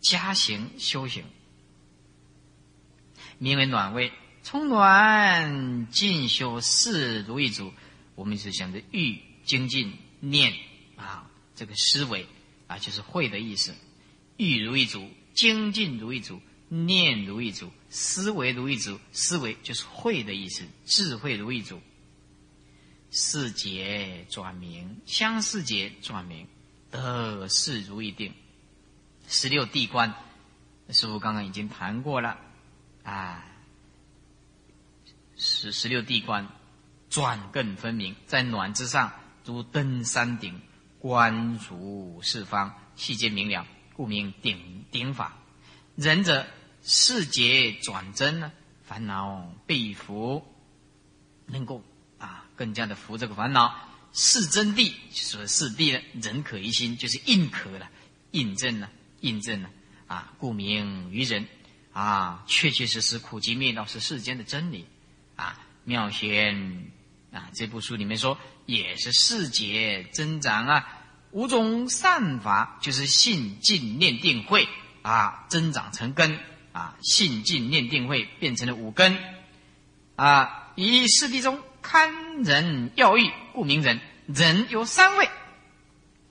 [0.00, 1.24] 加行修行，
[3.38, 4.10] 名为暖位。
[4.42, 7.74] 从暖进修四如意足，
[8.14, 10.54] 我们是想着欲精进念
[10.96, 12.26] 啊，这个思维
[12.68, 13.74] 啊，就是会的意思。
[14.38, 20.64] 欲如意足，精进如意足，念如意足，思维如意足，思维就是会的意思。
[20.84, 21.80] 智慧如意足，
[23.10, 26.46] 四节转明，相四节转明，
[26.90, 28.34] 得四如意定，
[29.26, 30.14] 十六地观，
[30.90, 32.38] 师傅刚刚已经谈过了
[33.02, 33.42] 啊。
[35.38, 36.46] 十十六地观，
[37.08, 39.10] 转更分明，在暖之上，
[39.42, 40.60] 如登山顶，
[40.98, 45.38] 观如四方，细节明了，故名顶顶法。
[45.94, 46.46] 仁者
[46.88, 48.52] 世界转真呢，
[48.86, 50.46] 烦恼被伏，
[51.46, 51.82] 能够
[52.16, 53.74] 啊更加的服这个烦恼。
[54.12, 57.90] 是真谛，说是谛呢，人可一心，就是印可了，
[58.30, 58.88] 印证了，
[59.20, 59.70] 印证了
[60.06, 61.46] 啊，故名于人
[61.92, 64.86] 啊，确确实实苦集灭道是世间的真理。
[65.34, 66.90] 啊，妙贤
[67.32, 70.88] 啊，这部书里面说也是世界增长啊，
[71.32, 74.66] 五种善法就是信、静、念、定、慧
[75.02, 76.38] 啊，增长成根
[76.76, 79.16] 啊，信、静、念、定、慧变成了五根
[80.16, 80.72] 啊。
[80.74, 83.98] 以四谛中堪人要义，故名人。
[84.26, 85.26] 人有三位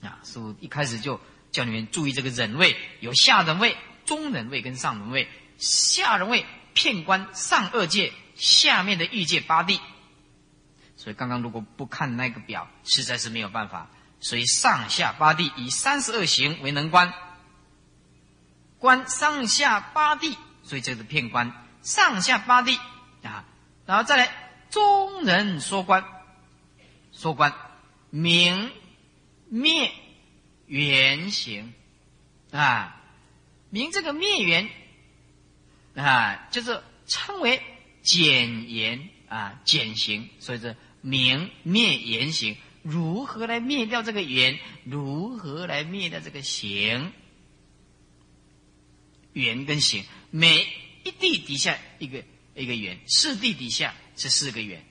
[0.02, 1.20] 啊，师傅一开始就
[1.50, 5.28] 叫你们注意这个人位，有下人位、中人位跟上人位。
[5.58, 8.12] 下人位片观上二界。
[8.36, 9.80] 下面的欲界八地，
[10.94, 13.88] 所以刚刚如果不看那个表，实在是没有办法。
[14.20, 17.10] 所以上下八地以三十二行为能观，
[18.86, 22.78] 观上下八地，所以这是片观上下八地
[23.24, 23.44] 啊
[23.84, 24.32] 然后再来
[24.70, 26.04] 中人说观，
[27.10, 27.52] 说观
[28.10, 28.70] 明
[29.48, 29.90] 灭
[30.66, 31.74] 圆形
[32.52, 33.02] 啊，
[33.70, 34.70] 明这个灭圆
[35.96, 37.60] 啊，就是称为
[38.02, 44.60] 简言啊简形，所以是明灭圆形，如何来灭掉这个圆？
[44.84, 47.12] 如何来灭掉这个形？
[49.36, 50.66] 圆跟形，每
[51.04, 52.24] 一地底下一个
[52.54, 54.82] 一个圆，四地底下是四个圆，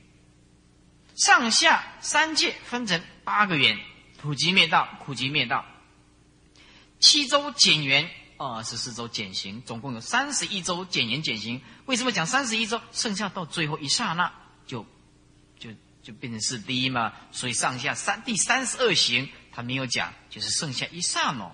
[1.15, 3.79] 上下三界分成八个圆，
[4.21, 5.65] 普及灭道，苦集灭道，
[6.99, 11.59] 七周减圆，二十四周减形，总共有三十一周减圆减形。
[11.87, 12.79] 为什么讲三十一周？
[12.91, 14.31] 剩下到最后一刹那，
[14.67, 14.85] 就
[15.57, 15.71] 就
[16.03, 17.11] 就变成四第一嘛。
[17.31, 21.51] 所以上下三第三十二行，他没有讲，就是剩下一刹那。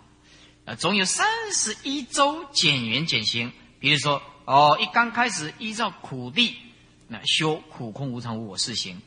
[0.75, 3.51] 总有三十一周减缘减行。
[3.79, 6.55] 比如说，哦，一刚开始依照苦地，
[7.07, 8.97] 那修苦空无常无我四行；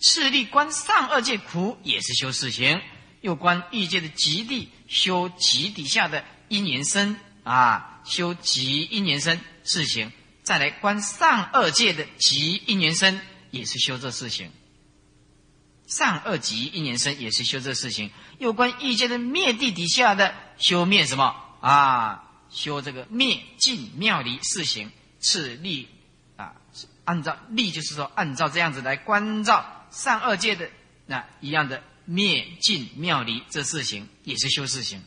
[0.00, 2.80] 次第观上二界苦，也是修四行；
[3.20, 10.10] 又观欲界的极地，修极底下的因缘身啊，修极因缘身四行；
[10.42, 13.20] 再来观上二界的极因缘身，
[13.52, 14.50] 也是修这四行。
[15.86, 18.10] 上二级因缘身也是修这四行。
[18.38, 20.34] 又观欲界的灭地底下的。
[20.58, 22.20] 修灭什么啊？
[22.50, 25.88] 修这个灭尽妙离四行次立
[26.36, 26.54] 啊，
[27.04, 30.70] 按照立就是说按照这样子来关照上二界的
[31.06, 35.02] 那一样的灭尽妙离这四行也是修四行。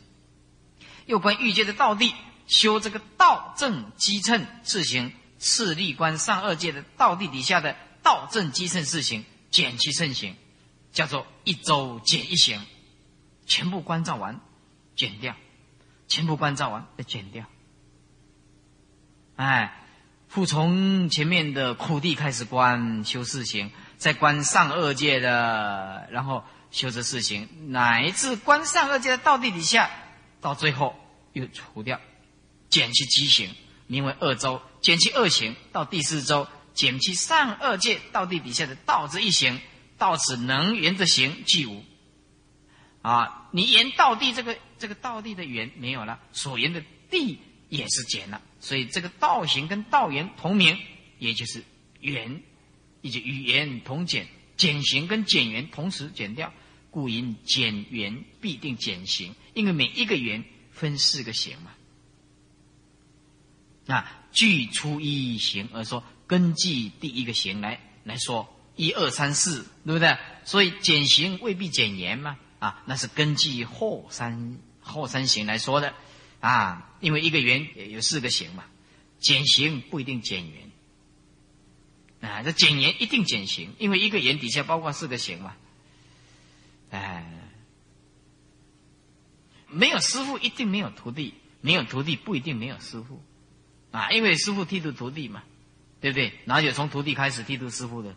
[1.06, 2.14] 又观欲界的道地，
[2.46, 10.36] 修这个道正机称四行次立观上二界的道地底下的道正机称四行减其圣行，
[10.92, 12.62] 叫做一周减一行，
[13.46, 14.38] 全部关照完。
[14.98, 15.36] 减掉，
[16.08, 17.44] 全部关照完再减掉。
[19.36, 19.72] 哎，
[20.28, 26.42] 复从前面的苦地开始观修四行，再观上二界的，然后
[26.72, 29.88] 修这四行，乃至观上二界的道地底下，
[30.40, 30.96] 到最后
[31.32, 32.00] 又除掉，
[32.68, 33.54] 减去畸形，
[33.86, 39.60] 名为二周；减去二行，到第四周，减去上二界道地底下的道之一行，
[39.96, 41.84] 到此能缘的行即无。
[43.02, 44.56] 啊，你言道地这个。
[44.78, 46.80] 这个道地的缘没有了，所言的
[47.10, 50.78] 地也是减了，所以这个道行跟道缘同名，
[51.18, 51.64] 也就是
[51.98, 52.40] 缘，
[53.00, 56.52] 以及语言同减，减行跟减缘同时减掉，
[56.92, 61.72] 故因减缘必定减行，因为每一个缘分四个行嘛。
[63.88, 70.16] 啊，具出一行而说，根据第一个行来来说，一二三四，对不对？
[70.44, 74.58] 所以减行未必减言嘛，啊，那是根据后三。
[74.80, 75.92] 后三行来说的，
[76.40, 78.64] 啊，因为一个圆有四个形嘛，
[79.18, 80.70] 减形不一定减圆，
[82.22, 85.56] 啊，这减圆一定减形，因为一个圆底下包括四个形嘛，
[86.90, 87.30] 哎，
[89.66, 93.22] 没有师傅一定没有徒弟，没有徒弟不一定没有师傅，
[93.90, 95.42] 啊，因为师傅剃度徒弟嘛，
[96.00, 96.32] 对不对？
[96.46, 98.16] 哪有从徒弟开始剃度师傅的？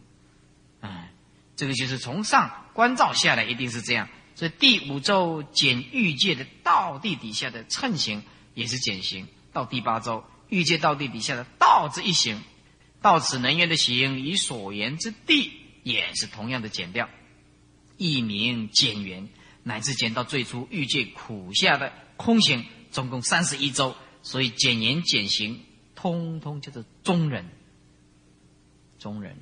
[0.80, 1.12] 哎，
[1.58, 4.08] 这个就是从上关照下来，一定是这样。
[4.42, 8.24] 所以第五周减欲界的道地底下的称行
[8.56, 12.42] 也是减行，到第八周欲界道地底下的道之一行，
[13.04, 15.52] 到此能缘的行与所言之地
[15.84, 17.08] 也是同样的减掉，
[17.98, 19.30] 一名减缘，
[19.62, 25.60] 乃至减到最初欲界苦下的空行，总共三十一周，所以减言减行，
[25.94, 27.48] 通通叫做中人，
[28.98, 29.38] 中人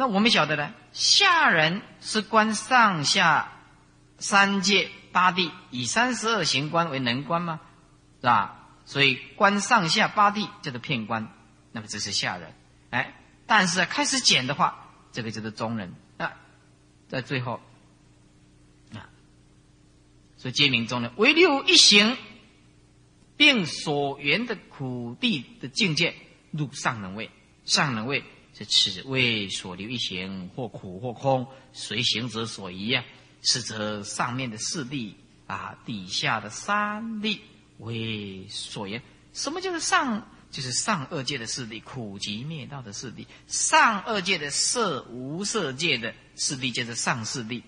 [0.00, 3.52] 那我们晓得呢，下人是观上下
[4.16, 7.60] 三界八地，以三十二行观为能观吗？
[8.22, 8.70] 是吧？
[8.86, 11.30] 所以观上下八地叫做片观，
[11.72, 12.54] 那么这是下人。
[12.88, 13.14] 哎，
[13.46, 15.92] 但是开始减的话，这个叫做中人。
[16.16, 16.32] 那
[17.10, 17.60] 在最后
[18.94, 19.04] 啊，
[20.38, 22.16] 所以皆名中人，唯六一行，
[23.36, 26.14] 并所缘的苦地的境界
[26.52, 27.30] 入上能位，
[27.66, 28.24] 上能位。
[28.64, 33.04] 此为所留一行，或苦或空，随行者所宜啊。
[33.42, 37.40] 是则上面的四地啊，底下的三地
[37.78, 39.02] 为所言。
[39.32, 40.28] 什么叫做上？
[40.50, 43.26] 就是上二界的四地，苦集灭道的四地。
[43.46, 47.62] 上二界的色无色界的四地，叫做上四地。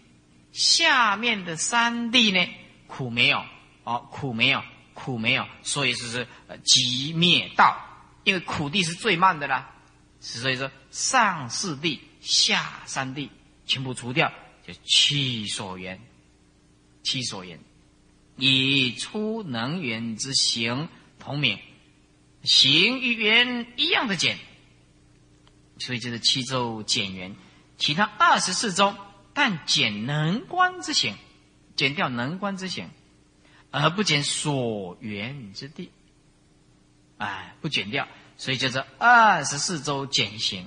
[0.53, 2.45] 下面的三地呢，
[2.89, 3.43] 苦没有，
[3.85, 4.63] 哦，苦没有，
[4.95, 7.79] 苦没有，所以是呃集灭道。
[8.25, 9.75] 因为苦地是最慢的啦。
[10.23, 13.29] 是所以说，上四地、下三地
[13.67, 14.33] 全部除掉，
[14.65, 16.01] 就七所缘，
[17.03, 17.59] 七所缘，
[18.37, 21.59] 以出能缘之行同名，
[22.45, 24.39] 行与圆一样的减，
[25.79, 27.35] 所以就是七周减圆。
[27.77, 28.95] 其他二十四周，
[29.35, 31.17] 但减能观之行，
[31.75, 32.89] 减掉能观之行，
[33.73, 35.91] 而不减所缘之地。
[37.17, 38.07] 哎，不减掉，
[38.43, 40.67] 所以叫做二十四周减行。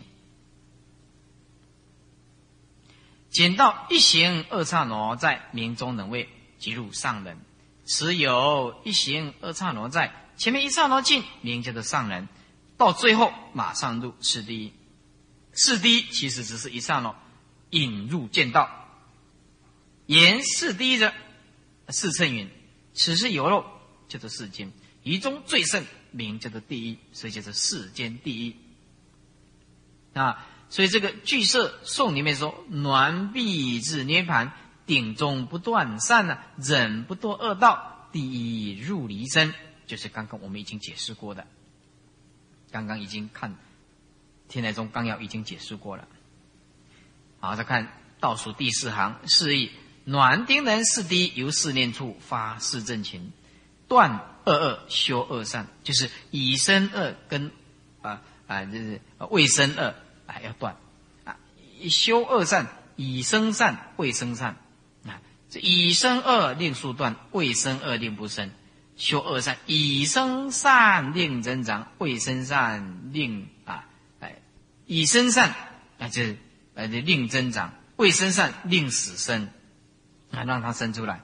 [3.30, 7.38] 减到一行二刹罗在明中能位，即入上人。
[7.86, 12.30] 持有一行二刹罗在前面一刹那进，名叫做上人。
[12.78, 14.72] 到最后马上入四第一。
[15.52, 17.14] 四第一其实只是一刹那
[17.72, 18.70] 引入见道。
[20.06, 21.14] 言四第一者，
[21.90, 22.50] 四乘云，
[22.94, 23.66] 此是有漏，
[24.08, 24.72] 叫做世间。
[25.06, 28.56] 于中最胜，名叫做第一，所以叫做世间第一。
[30.14, 34.51] 啊，所以这个句舍颂里面说：“暖壁至涅盘。”
[34.88, 39.51] 顶中不断善呢，忍不堕恶道，第一入离身，
[39.88, 41.47] 就是刚刚我们已经解释过的。
[42.70, 43.51] 刚刚已经看
[44.47, 46.08] 《天台宗纲要》已经解释过了。
[47.39, 49.72] 好，再看倒数第四行，示意
[50.03, 53.32] 暖丁人四低，由四念处发四正勤，
[53.88, 57.52] 断恶恶修恶善，就是以身恶跟
[58.02, 59.96] 啊啊，就是未生恶
[60.28, 60.78] 啊要断
[61.24, 61.38] 啊，
[61.89, 64.58] 修恶善，以生善，未生善
[65.06, 65.20] 啊，
[65.50, 65.60] 这。
[65.60, 68.52] 以生恶令速断，未生恶令不生。
[68.98, 73.89] 修恶善，以生善令增长，未生善令啊，
[74.22, 74.38] 哎，
[74.86, 75.54] 以生善
[76.00, 76.38] 啊，就是
[76.76, 79.50] 呃令增长，未生善令死生
[80.32, 81.22] 啊，让它生出来。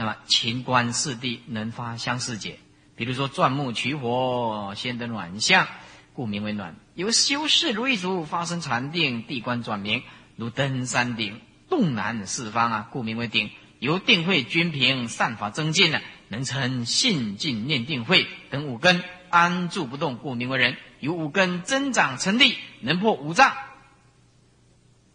[0.00, 2.58] 那么勤观四谛，能发相似解。
[2.96, 5.68] 比如说钻木取火，先得暖相，
[6.14, 6.74] 故名为暖。
[6.94, 10.02] 由修士如意足发生禅定，地观转明，
[10.36, 11.42] 如登山顶。
[11.68, 13.50] 动南四方啊，故名为顶。
[13.78, 20.78] 由定慧均平，善法增进呢，能成信进念定慧等五根安住不动，故名为人。
[21.00, 23.54] 由五根增长成立，能破五脏，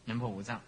[0.03, 0.61] 能破五脏。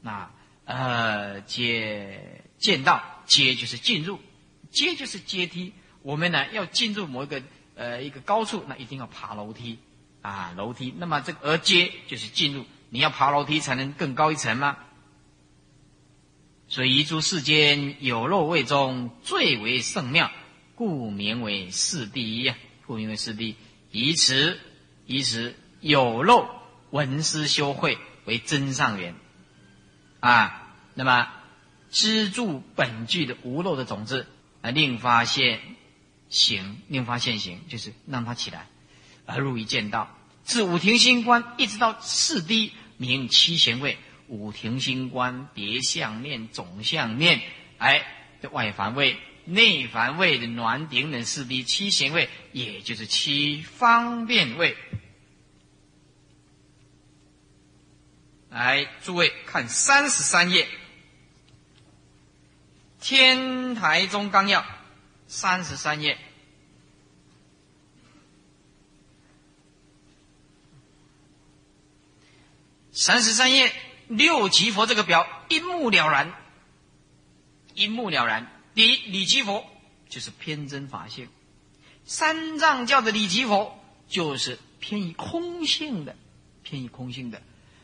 [0.00, 0.30] 那
[0.64, 4.20] 呃，阶见道，阶就是进入，
[4.70, 5.72] 阶就是阶梯。
[6.02, 7.42] 我们呢要进入某一个
[7.74, 9.78] 呃一个高处，那一定要爬楼梯
[10.20, 10.94] 啊，楼梯。
[10.96, 12.64] 那么这个而阶就是进入。
[12.90, 14.76] 你要爬楼梯才能更高一层吗？
[16.68, 20.30] 所以一诸世间有漏位中最为圣妙，
[20.74, 22.56] 故名为四第一呀。
[22.86, 23.56] 故名为四第一，
[23.90, 24.58] 以此
[25.06, 26.48] 以此有漏
[26.90, 29.14] 闻思修慧为真上缘
[30.22, 30.72] 啊。
[30.94, 31.28] 那么
[31.90, 34.26] 资助本具的无漏的种子
[34.62, 35.60] 啊，令发现
[36.30, 38.66] 行，令发现行，就是让它起来
[39.26, 40.16] 而入于见道。
[40.42, 42.72] 自五庭星观一直到四滴。
[42.98, 43.98] 名七贤位，
[44.28, 47.40] 五庭星官，别相念、总相念，
[47.78, 48.06] 哎，
[48.40, 54.76] 这外凡位、内凡位的暖顶等四滴七贤位，也就是七方便位。
[58.52, 60.64] 来，诸位看三十三页，
[63.00, 64.60] 《天台宗纲要》
[65.26, 66.18] 三十三页。
[72.92, 73.72] 三十三页
[74.08, 76.34] 六级佛这个表一目了然，
[77.72, 78.52] 一目了然。
[78.74, 79.64] 第一，理吉佛
[80.10, 81.24] 就是偏真法性；
[82.04, 86.14] 三藏教的理吉佛就是偏于空性的，
[86.62, 87.40] 偏于空性的。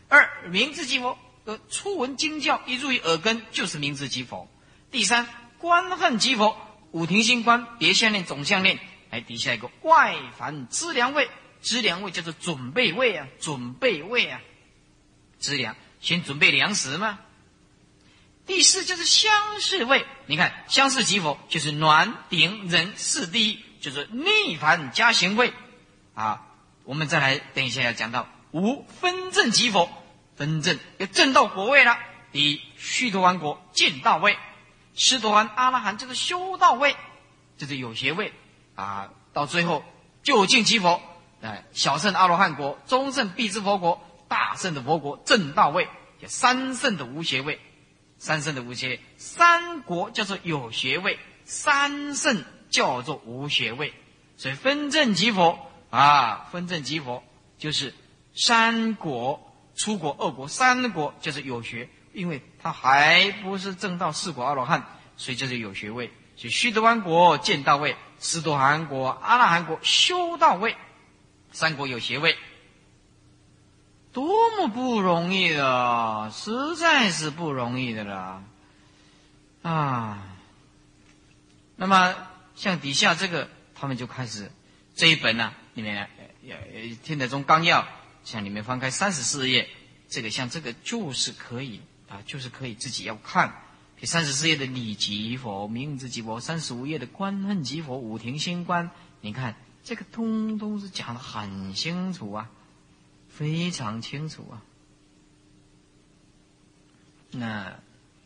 [0.08, 4.48] 二，明智吉佛呃，初闻经教一入于耳根就是明智吉佛。
[4.90, 5.26] 第三，
[5.58, 6.56] 观恨吉佛
[6.92, 8.78] 五庭心观别相念总相念，
[9.10, 11.28] 哎底下一个外凡资粮位，
[11.60, 14.40] 资粮位叫做准备位啊，准备位啊。
[15.38, 17.18] 资粮，先准备粮食嘛？
[18.46, 25.52] 第四就是相似位，你看相似即佛，就是暖顶人四第一，就是逆凡加行位
[26.14, 26.46] 啊。
[26.84, 28.26] 我们再来等一下要讲到
[28.58, 29.88] 无分正即否，
[30.36, 31.96] 分正要正到果位了。
[32.32, 34.36] 第一须陀洹果见到位，
[34.94, 36.94] 须陀洹阿拉罕就是修道位，
[37.56, 38.32] 就是有学位
[38.74, 39.10] 啊。
[39.32, 39.84] 到最后
[40.22, 41.00] 就近即佛，
[41.40, 44.02] 哎，小圣阿罗汉国，中圣必知佛国。
[44.28, 45.88] 大圣的佛国正道位，
[46.20, 47.58] 叫三圣的无学位，
[48.18, 53.94] 三圣的无学，三国叫做有学位，三圣叫做无学位，
[54.36, 57.24] 所以分正即佛啊，分正即佛
[57.56, 57.94] 就是
[58.40, 64.86] 三国出国二国三国就是有学，因为他还不是正道四果阿罗汉，
[65.16, 70.76] 所以就是有学位，所以须陀洹国见道位，斯陀含国阿那含国修道位，
[71.50, 72.36] 三国有学位。
[74.10, 78.42] 多么不容易的，实在是不容易的了，
[79.62, 80.24] 啊！
[81.76, 82.14] 那么
[82.56, 84.50] 像底下这个他们就开始
[84.96, 86.08] 这一本呢，里面
[86.48, 86.56] 呃
[87.04, 87.82] 《天台宗纲要》，
[88.28, 89.70] 像里面翻开三十四页，
[90.06, 93.62] 这个像这个就是可以啊，就是可以自己要看。
[93.98, 98.90] 第三十四页的理即佛、名字即佛，三十五页的观恨即佛、五庭心观，
[99.22, 102.50] 你看这个通通是讲的很清楚啊，
[103.30, 104.60] 非常清楚啊，
[107.30, 107.80] 那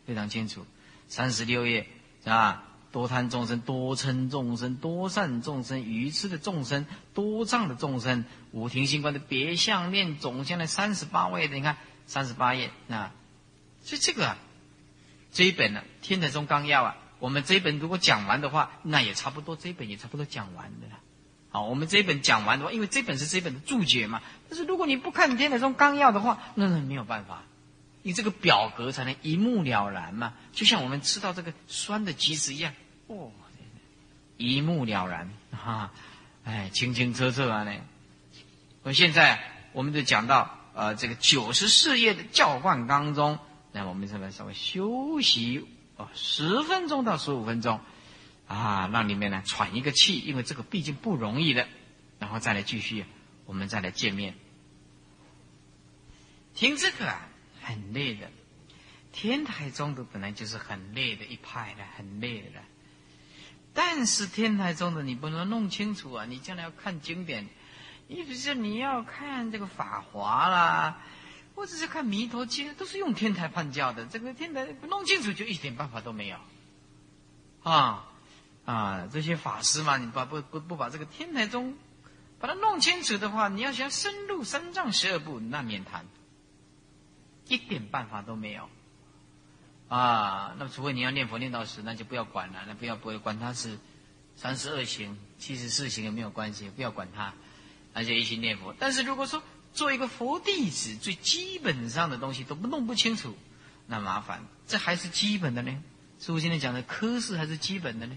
[0.04, 0.66] 非常清楚。
[1.06, 1.86] 三十六页
[2.24, 11.76] 是吧，多贪众生、多嗔众生、多善众生、愚痴的众生、多障的众生，五庭心观的别相念总相的三十八位的，你看
[12.06, 13.12] 三十八页啊，
[13.82, 14.36] 所以这个。
[15.34, 20.98] 这一本呢，《天台宗纲要》啊，我们这一本如果讲完的话，那也差不多，这一本也差不多讲完的了。
[21.48, 24.20] 好，我们这一本讲完的话，因为这本是这本的注解嘛。
[24.50, 27.44] 但是如果你不看《天台宗纲要》的话，那那没有办法，
[28.02, 30.34] 你这个表格才能一目了然嘛。
[30.52, 32.74] 就像我们吃到这个酸的橘子一样，
[33.06, 33.30] 哦，
[34.36, 35.92] 一目了然啊，
[36.44, 37.72] 哎，清清澈澈啊呢。
[38.82, 39.40] 我现在
[39.72, 43.38] 我们就讲到呃这个九十四页的教观当中。
[43.74, 47.80] 那我们这边稍微休息哦，十分钟到十五分钟，
[48.46, 51.66] 啊，让里面呢喘一个气，因为这个毕竟不容易的，
[52.18, 53.06] 然后再来继续，
[53.46, 54.34] 我们再来见面。
[56.54, 57.28] 听这个啊，
[57.62, 58.30] 很累的，
[59.12, 62.60] 天台宗的本来就是很累的一派的，很累的。
[63.72, 67.48] 但是天台宗的你不能弄清楚啊，你将来要看经典，
[68.08, 71.02] 你比如说你要看这个法华啦。
[71.54, 74.06] 或者是看弥陀经，都是用天台判教的。
[74.06, 76.38] 这个天台不弄清楚，就一点办法都没有。
[77.62, 78.08] 啊
[78.64, 81.76] 啊，这些法师嘛，你把不不不把这个天台宗
[82.40, 86.06] 把它弄清楚的话，你要想深入三藏十二部，那免谈，
[87.48, 88.68] 一点办法都没有。
[89.88, 93.78] 啊，那么除非你要念佛念到死，那就不要管了，那不要不会管他是
[94.36, 97.34] 三十二行、七十四行也没有关系，不要管他，
[97.92, 98.74] 那就一心念佛。
[98.78, 99.42] 但是如果说，
[99.74, 103.36] 做一个佛弟子，最基本上的东西都不弄不清楚，
[103.86, 104.44] 那麻烦。
[104.66, 105.82] 这还是基本的呢。
[106.20, 108.16] 师傅今天讲的科试还是基本的呢，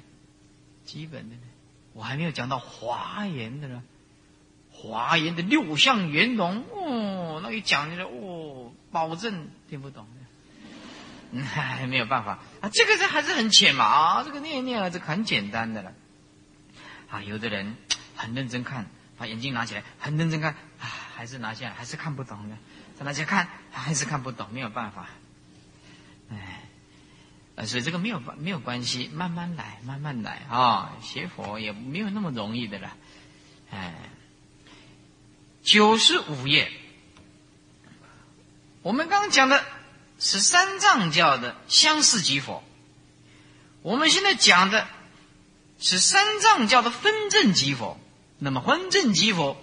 [0.86, 1.42] 基本的呢。
[1.94, 3.84] 我还没有讲到华严的呢，
[4.72, 8.65] 华严的六相圆融哦，那一讲起来哦，
[8.96, 10.08] 保证听不懂
[11.34, 12.70] 的，还 没有办法啊。
[12.72, 15.92] 这个是还是很浅嘛啊，这个念一念啊，这很简单的了。
[17.10, 17.76] 啊，有的人
[18.16, 18.86] 很认真看，
[19.18, 20.88] 把眼镜拿起来，很认真看啊。
[21.18, 22.58] 还是拿下来，还是看不懂的。
[22.98, 25.10] 再拿下看，还是看不懂，没有办法。
[26.32, 30.96] 哎，所以这个没有没有关系，慢慢来，慢慢来啊。
[31.02, 32.96] 学佛也没有那么容易的了。
[33.72, 33.94] 哎，
[35.64, 36.72] 九十五页，
[38.86, 39.66] 我们刚讲的
[40.20, 42.62] 是三藏教的相似即佛，
[43.82, 44.88] 我们现在讲的
[45.80, 47.98] 是三藏教的分正即佛。
[48.38, 49.58] 那么分正即佛。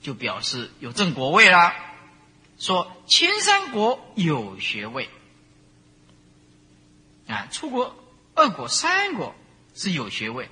[0.00, 1.74] 就表示有正果位啦，
[2.58, 5.08] 说前三国有学位，
[7.26, 7.96] 啊，出国
[8.34, 9.34] 二国三国
[9.74, 10.50] 是有学位，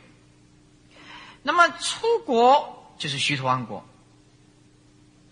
[1.43, 3.87] 那么出国就是须陀洹国，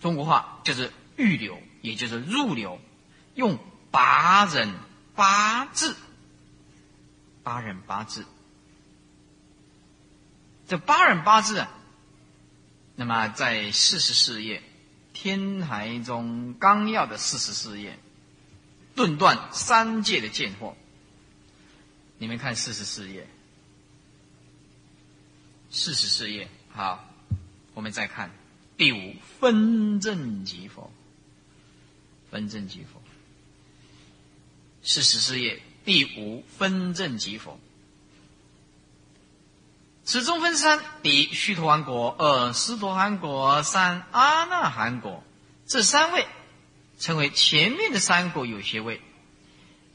[0.03, 2.81] 中国话就是预留，也就是入流，
[3.35, 3.59] 用
[3.91, 4.74] 八人
[5.14, 5.97] 八字，
[7.43, 8.24] 八人八字，
[10.68, 11.68] 这八人八字啊。
[12.97, 14.59] 那么在四十四页，
[15.14, 17.99] 《天台宗纲要》的四十四页，
[18.95, 20.76] 顿断三界的见货。
[22.18, 23.26] 你们看四十四页，
[25.70, 27.09] 四十四页，好，
[27.72, 28.31] 我们再看
[28.76, 30.93] 第五分正即佛，
[32.31, 33.03] 分正即佛，
[34.83, 37.59] 四十四页第五分正即佛。
[40.05, 45.22] 此中分三：第一，须陀洹国；二，斯陀含国；三，阿那含国。
[45.66, 46.26] 这三位
[46.99, 49.01] 称为前面的三国有学位，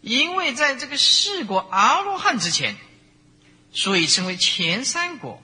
[0.01, 2.77] 因为在这个四国阿罗汉之前，
[3.73, 5.41] 所以称为前三国。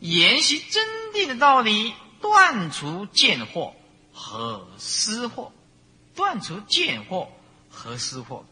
[0.00, 3.72] 研习真谛的道理，断除见惑
[4.22, 5.50] 和思惑，
[6.14, 7.28] 断除见惑
[7.68, 8.44] 和思惑。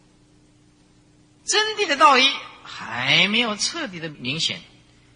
[1.44, 2.28] 真谛的道理
[2.64, 4.60] 还没有彻底的明显。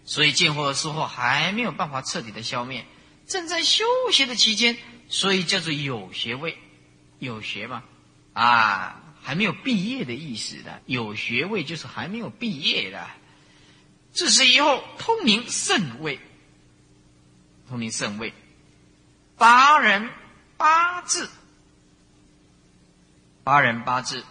[0.07, 2.85] 所以见惑和思惑还没有办法彻底的消灭，
[3.27, 4.77] 正在修学的期间，
[5.09, 6.59] 所以叫做有学位，
[7.19, 7.83] 有学嘛，
[8.35, 13.09] 啊，还没有毕业的意思的，有学位就是还没有毕业的，
[14.13, 16.21] 这是以后通明圣位，
[17.67, 18.35] 通明圣位，
[19.39, 20.11] 八人
[20.57, 21.29] 八字，
[23.43, 24.25] 八人八字，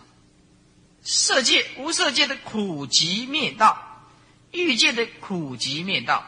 [1.02, 3.90] 色界无色界的苦集灭道。
[4.52, 6.24] 欲界的苦集灭道，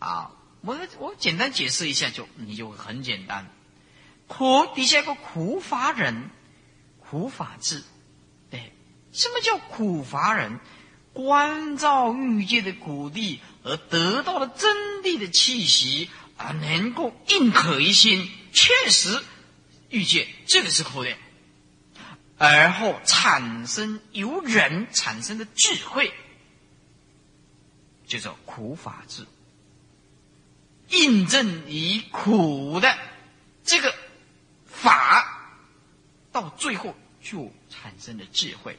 [0.00, 0.32] 啊，
[0.62, 3.48] 我我简单解释一下，就你就很简单。
[4.26, 6.30] 苦底下一个苦法忍，
[6.98, 7.84] 苦法智。
[8.50, 8.72] 对，
[9.12, 10.58] 什么叫苦法忍？
[11.12, 19.22] 关照欲界的苦地，而得到了真谛的气息，而能够应可一心，确实
[19.90, 21.16] 遇见，这个是苦的。
[22.38, 26.12] 而后产生由人产生的智慧，
[28.06, 29.26] 叫做苦法智。
[30.88, 32.98] 印证以苦的
[33.64, 33.94] 这个
[34.66, 35.54] 法，
[36.32, 38.78] 到最后就产生了智慧。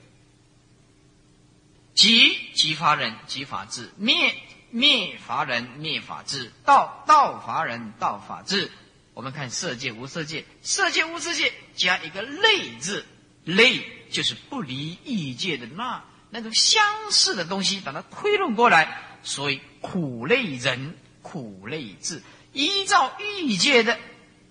[1.95, 4.35] 即即法人即法智，灭
[4.71, 8.71] 灭法人灭法智，道道法人道法智。
[9.13, 13.05] 我们看色界无色界，色界无色界加一个类字，
[13.45, 23.99] 类就是不离异界的那那种相似的东西，把它推论过来，所以苦类人苦类智，依照异界的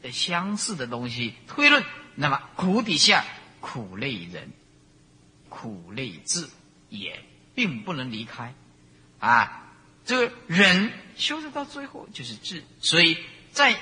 [0.03, 1.85] 的相似的东西推论，
[2.15, 3.25] 那么苦底下
[3.61, 4.51] 苦类人
[5.49, 6.49] 苦类智
[6.89, 7.23] 也。
[7.55, 8.55] 并不能离开，
[9.19, 9.75] 啊，
[10.07, 13.19] 这个人修得到最后就是智，所以
[13.53, 13.79] 在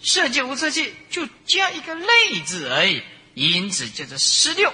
[0.00, 3.02] 色界无色界就加一个类字而已，
[3.34, 4.72] 因此叫做十六，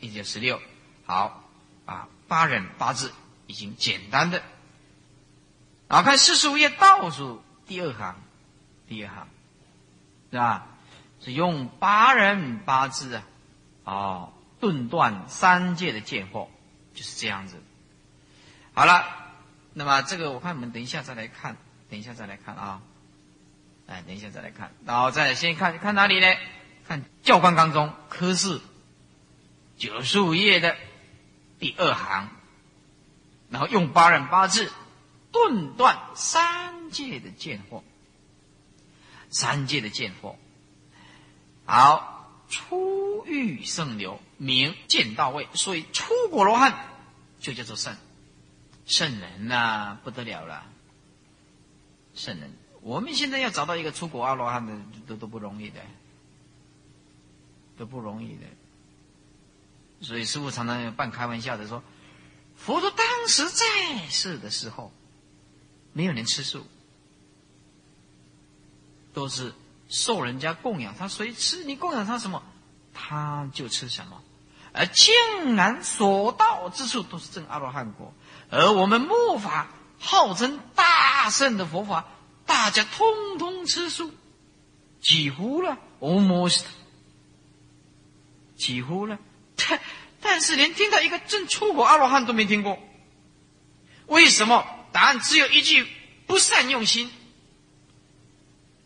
[0.00, 0.60] 也就十六。
[1.04, 1.44] 好，
[1.84, 3.12] 啊，八人八字
[3.46, 4.42] 已经简单的，
[5.88, 8.16] 然后看四十五页倒数第二行，
[8.88, 9.28] 第二行，
[10.30, 10.66] 是吧？
[11.24, 13.24] 是用八人八字啊，
[13.84, 16.48] 哦，顿断三界的见惑。
[16.94, 17.62] 就是这样子，
[18.72, 19.04] 好了，
[19.74, 21.58] 那么这个我看我们等一下再来看，
[21.90, 22.80] 等一下再来看啊，
[23.86, 26.26] 哎，等一下再来看，然后再先看看哪里呢？
[26.88, 28.60] 看教官纲中科四
[29.76, 30.76] 九十五页的
[31.58, 32.30] 第二行，
[33.50, 34.72] 然后用八人八字
[35.32, 37.82] 顿断三界的见惑，
[39.30, 40.36] 三界的见惑，
[41.64, 42.14] 好。
[42.48, 46.72] 初遇圣流，名见到位，所以出果罗汉
[47.40, 47.96] 就叫做圣
[48.86, 50.64] 圣人呐，不得了了。
[52.14, 52.56] 圣人，
[52.86, 54.72] 我们现在要找到一个出国阿罗汉的，
[55.08, 55.80] 都都不容易的，
[57.76, 58.46] 都不容易的。
[60.00, 61.82] 所以师傅常常半开玩笑的说，
[62.54, 63.64] 佛陀当时在
[64.08, 64.92] 世的时候，
[65.92, 66.64] 没有人吃素，
[69.12, 69.52] 都是。
[69.88, 72.42] 受人家供养，他所以吃你供养他什么，
[72.92, 74.20] 他就吃什么，
[74.72, 78.12] 而竟然所到之处都是正阿罗汉果，
[78.50, 79.68] 而我们末法
[80.00, 82.04] 号称大圣的佛法，
[82.46, 84.12] 大家通通吃素，
[85.00, 86.62] 几乎了，almost，
[88.56, 89.18] 几乎了，
[89.56, 89.80] 但
[90.20, 92.78] 但是连听到一个正出果阿罗汉都没听过，
[94.06, 94.64] 为什么？
[94.92, 95.86] 答案只有一句：
[96.26, 97.10] 不善用心。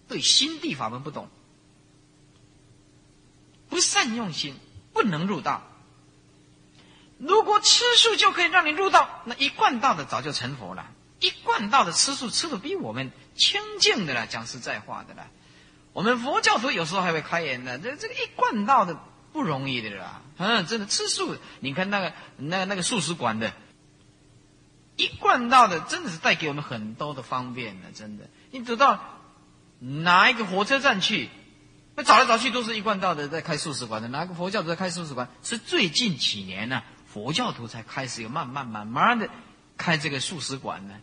[0.09, 1.29] 对心地法门不懂，
[3.69, 4.57] 不善用心，
[4.93, 5.63] 不能入道。
[7.19, 10.91] 如果吃素就可以让你入道，那一贯道的早就成佛了。
[11.21, 15.27] 一贯道的吃素吃的比我们清净的了，讲实在话的了。
[15.95, 18.97] 我们佛教徒有时候还会开言的，这这个一贯道的
[19.33, 20.23] 不容易的啦。
[20.37, 23.53] 嗯，真的吃素，你看那个那那个素食馆的，
[24.97, 29.17] 一贯道的真的是带给我们很多的方便的，真的，你走到。
[29.83, 31.31] 哪一个火车站去？
[31.97, 35.31] 那找来找去都是一贯道的在开素食馆的，哪个佛教徒在开素食馆？
[35.43, 39.31] 是最近几年呢，佛教徒才开始有慢慢慢慢的
[39.79, 41.01] 开这个素食馆呢。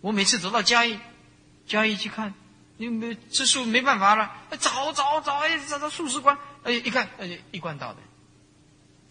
[0.00, 0.98] 我每次走到嘉义，
[1.66, 2.34] 嘉义去看，
[2.76, 8.00] 你没吃素没办法了，找找找，哎，找到素食馆，哎，一看，哎，一贯道的，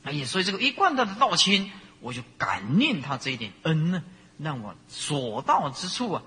[0.03, 4.03] 哎呀，所以这个一贯道的道亲，我就感念他这一点恩呢，
[4.37, 6.23] 让我所到之处啊，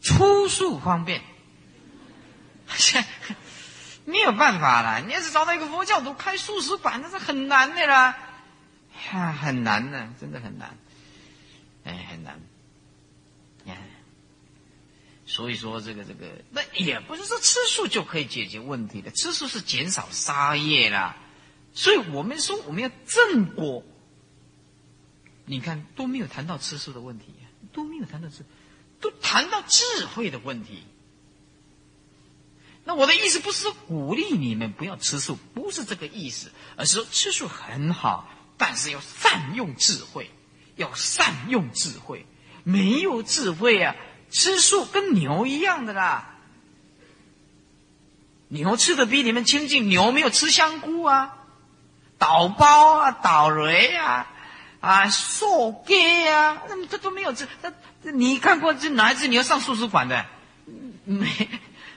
[0.00, 1.22] 出素方便。
[4.04, 8.16] 没有办法了，你要是找到一个佛教徒开素食馆，那是很难的啦，
[9.10, 10.76] 哈，很难的，真的很难，
[11.84, 12.40] 哎，很难。
[15.36, 21.14] 所以说这个这个，那也不是说吃素就可以解决问题的，吃素是减少杀业啦。
[21.74, 23.84] 所以我们说我们要正果，
[25.44, 27.26] 你看都没有谈到吃素的问题，
[27.74, 28.46] 都没有谈到吃，
[28.98, 30.84] 都谈到智慧的问题。
[32.84, 40.30] 那我的意思不是说鼓励你们不要吃素，不是这个意思，而是说吃素很好，但是要善用智慧，
[40.76, 42.24] 要善用智慧。
[42.64, 43.94] 没有智慧啊，
[44.30, 46.32] 吃素跟牛一样的啦。
[48.48, 51.36] 牛吃的比你们清净，牛没有吃香菇啊，
[52.16, 54.28] 倒包啊，倒雷啊，
[54.80, 57.46] 啊，受给啊，那么这都没有这，
[58.02, 60.24] 那你看过这哪一次你要上素食馆的？
[61.04, 61.26] 没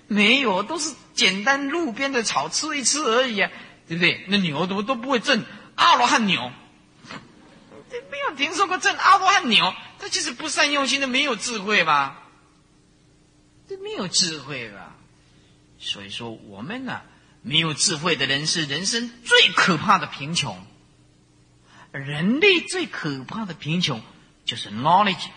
[0.08, 3.52] 没有，都是简单路边的草吃一吃而已啊，
[3.88, 4.26] 对不对？
[4.28, 6.52] 那牛都都不会挣阿罗汉牛，
[7.92, 12.19] 没有听说过挣阿罗汉牛，这就是不善用心的，没有智慧吧？
[13.70, 14.98] 这没有智慧吧？
[15.78, 17.04] 所以说我们呢，
[17.44, 20.66] 没有智慧的人是人生最可怕的贫穷。
[21.92, 24.02] 人类最可怕的贫穷
[24.44, 25.28] 就是 knowledge，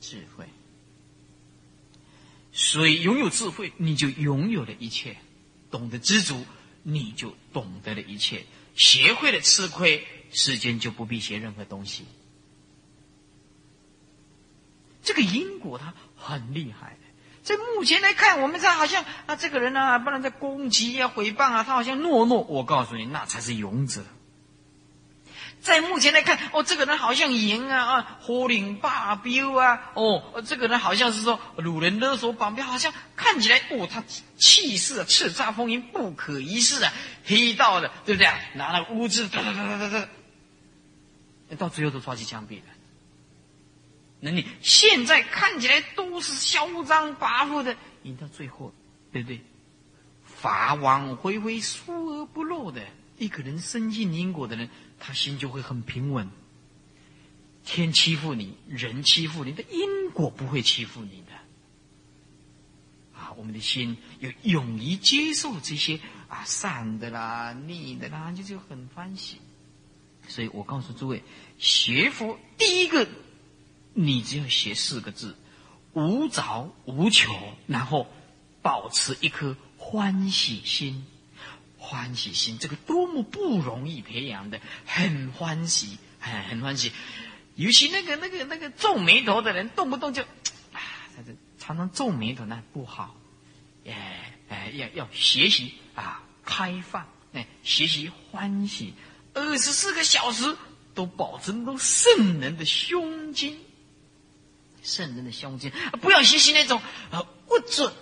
[0.00, 0.46] 智慧。
[2.52, 5.14] 所以拥有智慧，你就拥有了一切；
[5.70, 6.44] 懂得知足，
[6.82, 8.44] 你就懂得了一切。
[8.74, 12.04] 学会了吃亏，世间就不必学任何东西。
[15.04, 15.92] 这个因果它
[16.22, 16.96] 很厉害。
[17.42, 22.42] 在目前来看，我们这好像啊，这个人呢，不能再攻击啊、诽谤啊，他好像懦弱。
[22.42, 24.02] 我告诉你，那才是勇者。
[25.60, 34.02] 在目前来看，哦，这个人好像赢啊啊，火领霸标啊，哦，这个人好像是说掳人勒索绑票，好像看起来哦，他
[34.36, 36.92] 气势叱咤风云，不可一世啊，
[37.24, 38.38] 黑道的，对不对啊？
[38.54, 40.08] 拿了物质，哒哒哒哒哒哒，
[41.56, 42.71] 到最后都抓起枪毙了。
[44.24, 48.72] 那你现在看起来都是嚣张跋扈的，赢到最后，
[49.10, 49.40] 对不对？
[50.24, 52.80] 法网恢恢，疏而不漏的
[53.18, 54.70] 一个人，深信因果的人。
[55.00, 56.30] 他心就会很平稳。
[57.64, 61.32] 天欺负你，人欺负你，的因果不会欺负你的。
[63.18, 65.98] 啊，我们的心要勇于接受这些
[66.28, 69.38] 啊善的啦、逆的啦，就就很欢喜。
[70.28, 71.24] 所以我告诉诸位，
[71.58, 73.08] 学佛第一个，
[73.94, 75.36] 你只要写四个字：
[75.92, 77.32] 无着无求，
[77.66, 78.06] 然后
[78.62, 81.06] 保持一颗欢喜心。
[81.84, 86.92] 欢喜心，这个多么不容易培养的，很欢喜，很很欢喜。
[87.56, 90.78] 尤其那个那个那个皱眉头的人，动不动就啊，
[91.16, 93.16] 他这常常皱眉头，那不好。
[93.84, 98.94] 哎哎，要要学习啊，开放，哎，学习欢喜，
[99.34, 100.56] 二十四个小时
[100.94, 103.58] 都保持那种圣人的胸襟，
[104.82, 106.80] 圣人的胸襟，不要学习那种
[107.10, 107.92] 呃不准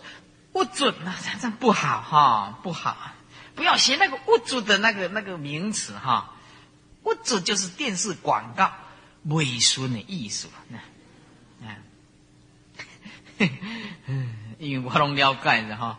[0.53, 3.13] 不准啊，这样不好哈，不好。
[3.57, 6.35] 不要学那个物质的那个那个名词哈，
[7.03, 8.73] 物质就是电视广告
[9.25, 10.49] 伪顺的艺术，
[11.61, 11.77] 嗯，
[14.59, 15.99] 因为我拢了解的哈，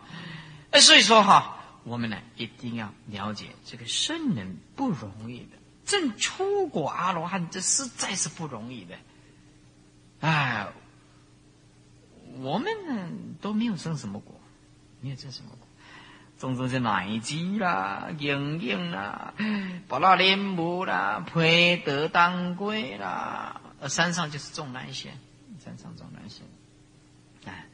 [0.70, 8.96] 呃，所以说哈，我们呢一定要了解这个圣人不容易的，正出果阿罗汉，这实在是不容易的，
[10.22, 10.68] 哎，
[12.38, 14.40] 我们都没有生什么果，
[15.00, 15.58] 没有生什么果。
[16.38, 19.34] 种种是奶鸡啦、莹莹啦、
[19.86, 25.10] 巴拉莲木啦、培德当归啦，山上就是种那些，
[25.62, 26.42] 山上种那些。
[27.44, 27.66] 哎，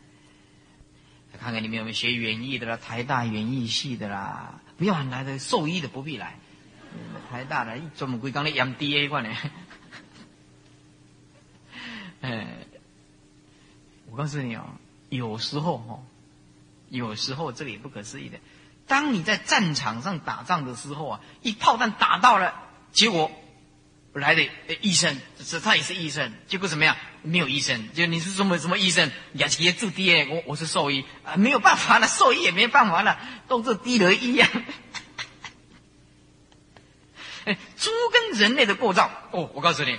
[1.38, 6.38] 看看你们有没有学园艺的啦，台大园艺系的啦，不要来的兽医的不必来，
[7.30, 9.30] 台大的专门归讲的 MDA 关的。
[12.20, 12.46] 哎，
[14.10, 14.64] 我告诉你哦，
[15.08, 16.02] 有时候哦，
[16.88, 18.38] 有时候这个也不可思议的。
[18.86, 22.54] 当你在战场上打仗的时候啊，一炮弹打到了，
[22.92, 23.30] 结果
[24.14, 24.48] 来的
[24.80, 26.96] 医生，是他也是医生，结果怎么样？
[27.22, 29.10] 没有医生，就你是什么什么医生？
[29.34, 34.48] 雅琪住低我我是兽医啊，没有办法了，兽医也没办法了，都是低人一样。
[37.44, 39.98] 哎， 猪跟人类的构造哦，我告诉你，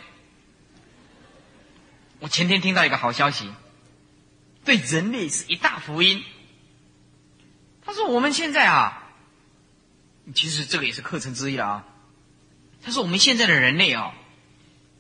[2.20, 3.50] 我前天听到一个好消息，
[4.66, 6.24] 对人类是一大福音。
[7.82, 9.10] 他说：“我们现在啊，
[10.36, 11.86] 其实这个也是课程之一了啊。
[12.84, 14.14] 他说我们现在的人类啊，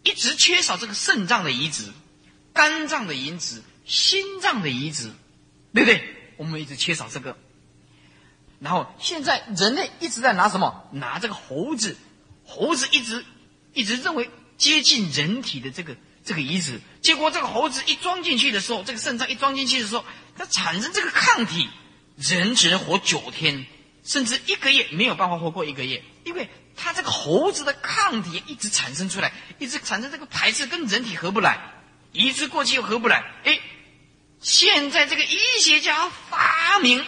[0.03, 1.91] 一直缺少这个肾脏的移植、
[2.53, 5.11] 肝脏的移植、心脏的移植，
[5.73, 6.15] 对不对？
[6.37, 7.37] 我们一直缺少这个。
[8.59, 10.89] 然后现在人类一直在拿什么？
[10.93, 11.97] 拿这个猴子，
[12.45, 13.25] 猴子一直
[13.73, 15.95] 一直认为接近人体的这个
[16.29, 20.05] 这个移植，结果这个猴子一装进去的时候，这个肾脏一装进去的时候，
[20.37, 21.67] 它产生这个抗体。”
[22.21, 23.65] 人只能活九天，
[24.03, 31.57] 甚至一个月没有办法活过一个月，因为它这个猴子的抗体一直产生出来，一直产生这个排斥，跟人体合不来，
[32.11, 33.23] 移植过去又合不来。
[33.45, 33.57] 哎，
[34.41, 37.05] 现在这个医学家发明，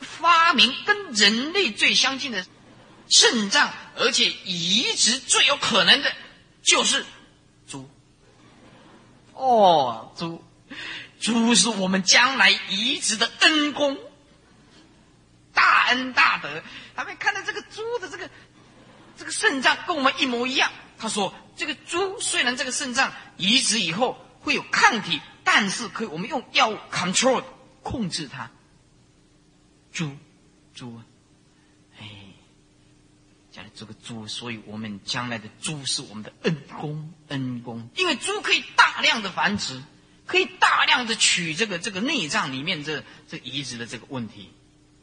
[0.00, 2.46] 发明跟人类最相近的
[3.10, 6.10] 肾脏，而且移植最有可能的，
[6.62, 7.04] 就是。
[9.38, 10.44] 哦，猪。
[11.20, 13.98] 猪是我们将来移植的恩公，
[15.52, 16.62] 大恩大德。
[16.94, 18.30] 他们看到这个猪的这个
[19.16, 27.42] 这个肾脏跟我们一模一样，他说这个猪虽然这个肾脏移植以后会有抗体，但是可以我们用药物 control
[27.82, 28.50] 控制它。
[29.90, 30.16] 猪，
[30.74, 31.02] 猪啊，
[33.74, 39.82] 这个猪，所以我们将来的猪是我们的恩公，恩公，因为猪可以大量的繁殖，
[40.26, 44.52] 可以大量的取这个这个内脏里面这这移植的这个问题。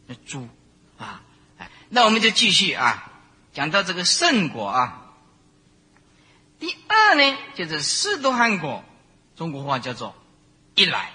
[0.08, 0.48] 那猪
[0.98, 1.24] 啊，
[1.58, 3.12] 哎，那我们就继续啊，
[3.54, 5.14] 讲到这个圣果啊。
[6.60, 8.84] 第二呢，就是四多汗果，
[9.36, 10.16] 中国话叫做
[10.76, 11.12] 一来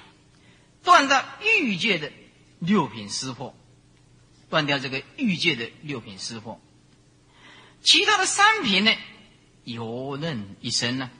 [0.82, 2.12] 断到欲界的
[2.58, 3.54] 六品湿货。
[4.50, 6.60] 断掉这个欲界的六品湿货，
[7.82, 8.94] 其他的三品呢，
[9.64, 11.10] 游刃一生呢，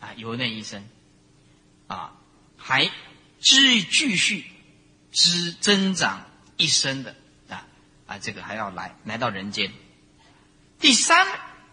[0.00, 0.84] 啊，游刃一生，
[1.86, 2.12] 啊，
[2.56, 2.90] 还
[3.40, 4.44] 继继续
[5.10, 6.26] 之增长
[6.56, 7.16] 一生的
[7.48, 7.66] 啊
[8.06, 9.72] 啊，这个还要来来到人间。
[10.78, 11.26] 第三，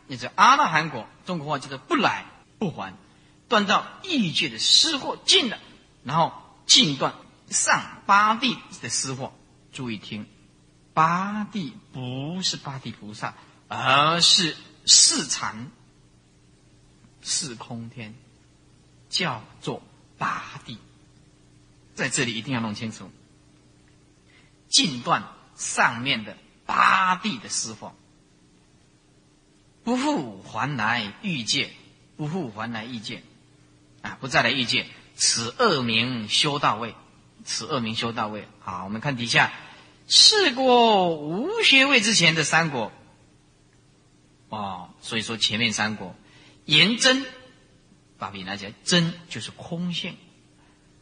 [0.08, 2.26] 也是阿那含果，中国话叫做不来
[2.58, 2.94] 不还，
[3.48, 5.60] 断到异界的私货尽了，
[6.04, 6.34] 然后
[6.66, 7.14] 尽断
[7.50, 9.34] 上八地的私货。
[9.72, 10.28] 注意听。
[10.94, 13.34] 八地不是八地菩萨，
[13.76, 14.56] 而是
[14.86, 15.72] 四禅、
[17.24, 18.14] 四空天，
[19.10, 19.82] 叫做
[20.20, 20.78] 八地。
[21.96, 23.10] 在这里一定要弄清楚，
[24.70, 25.24] 尽断
[25.56, 26.38] 上面的
[26.68, 27.92] 八地的师傅，
[29.84, 31.72] 不复还来遇见，
[32.16, 33.24] 不复还来遇见，
[34.04, 36.94] 啊，不再来遇见，此恶名修到位，
[37.44, 38.48] 此恶名修到位。
[38.60, 39.52] 好，我们看底下。
[40.08, 42.70] 试过无学位之前的三
[44.54, 46.16] 哦，所以说前面三国，
[46.66, 47.26] 言真，
[48.20, 50.16] 把笔拿起来，真就是空性，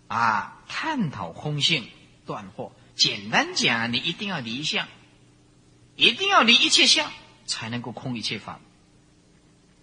[0.07, 1.89] 啊，探讨空性
[2.25, 2.71] 断惑。
[2.95, 4.87] 简单讲，你一定要离相，
[5.95, 7.11] 一定要离一切相，
[7.45, 8.59] 才能够空一切法。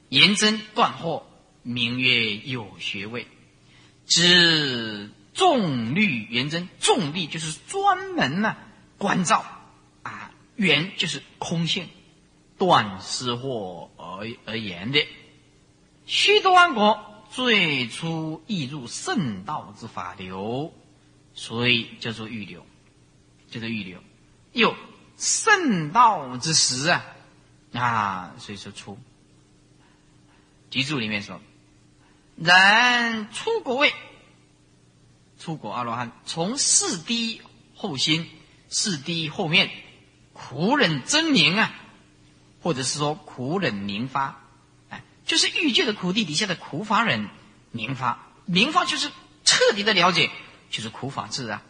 [0.09, 1.25] 言真断惑，
[1.63, 3.27] 名曰有学位。
[4.07, 8.57] 知重律言真，重律就是专门呢。
[8.97, 9.45] 观照
[10.03, 11.89] 啊，缘就是空性，
[12.59, 15.07] 断失货而而言的。
[16.07, 20.73] 须多安国最初易入圣道之法流，
[21.35, 22.67] 所以叫做预流，
[23.51, 24.03] 叫做预流。
[24.53, 24.75] 又
[25.17, 27.05] 圣道之时啊，
[27.73, 28.99] 啊，所以说出。
[30.71, 31.41] 集注里面说，
[32.37, 33.93] 然出国位，
[35.39, 37.41] 出国阿罗汉从四低
[37.75, 38.29] 后心。
[38.71, 39.71] 四低后面，
[40.35, 41.75] 苦忍真明啊，
[42.61, 44.41] 或者是说苦忍明发，
[44.89, 47.29] 哎，就是欲界的苦地底下的苦法忍
[47.71, 49.11] 明发，明发就是
[49.45, 50.31] 彻底的了解，
[50.71, 51.63] 就是苦法智啊，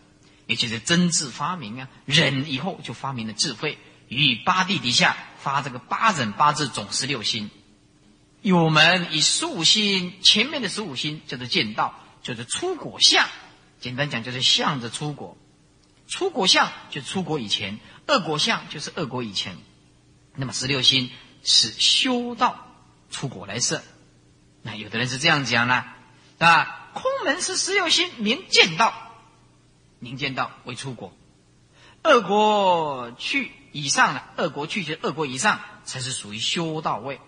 [0.47, 3.79] 也就是真智发明啊，忍以后就发明了智慧，
[4.09, 7.51] 于八地底下发这个八忍八智总十六心，
[8.45, 13.27] 我们以十五心前面的十五心叫做见道，叫做出果相，
[13.81, 15.37] 简单讲就是向着出果。
[16.07, 19.59] 出国相就出国以前，恶国相就是恶国以前。
[20.41, 21.11] 那么十六心
[21.43, 22.65] 是修道
[23.11, 23.83] 出国来设。
[24.63, 25.85] 那有的人是这样讲呢，
[26.39, 28.95] 啊，空门是十六心明见道，
[29.99, 31.13] 明见道为出国，
[32.05, 37.21] 恶国去以上了，恶国去就恶国以上才是属于修道位。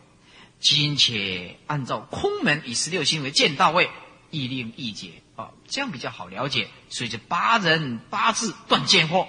[0.60, 3.90] 今且按照空门以十六心为见道位，
[4.30, 5.50] 亦令易解啊。
[5.66, 9.26] 这样比较好了解，所以这八人八字断见惑。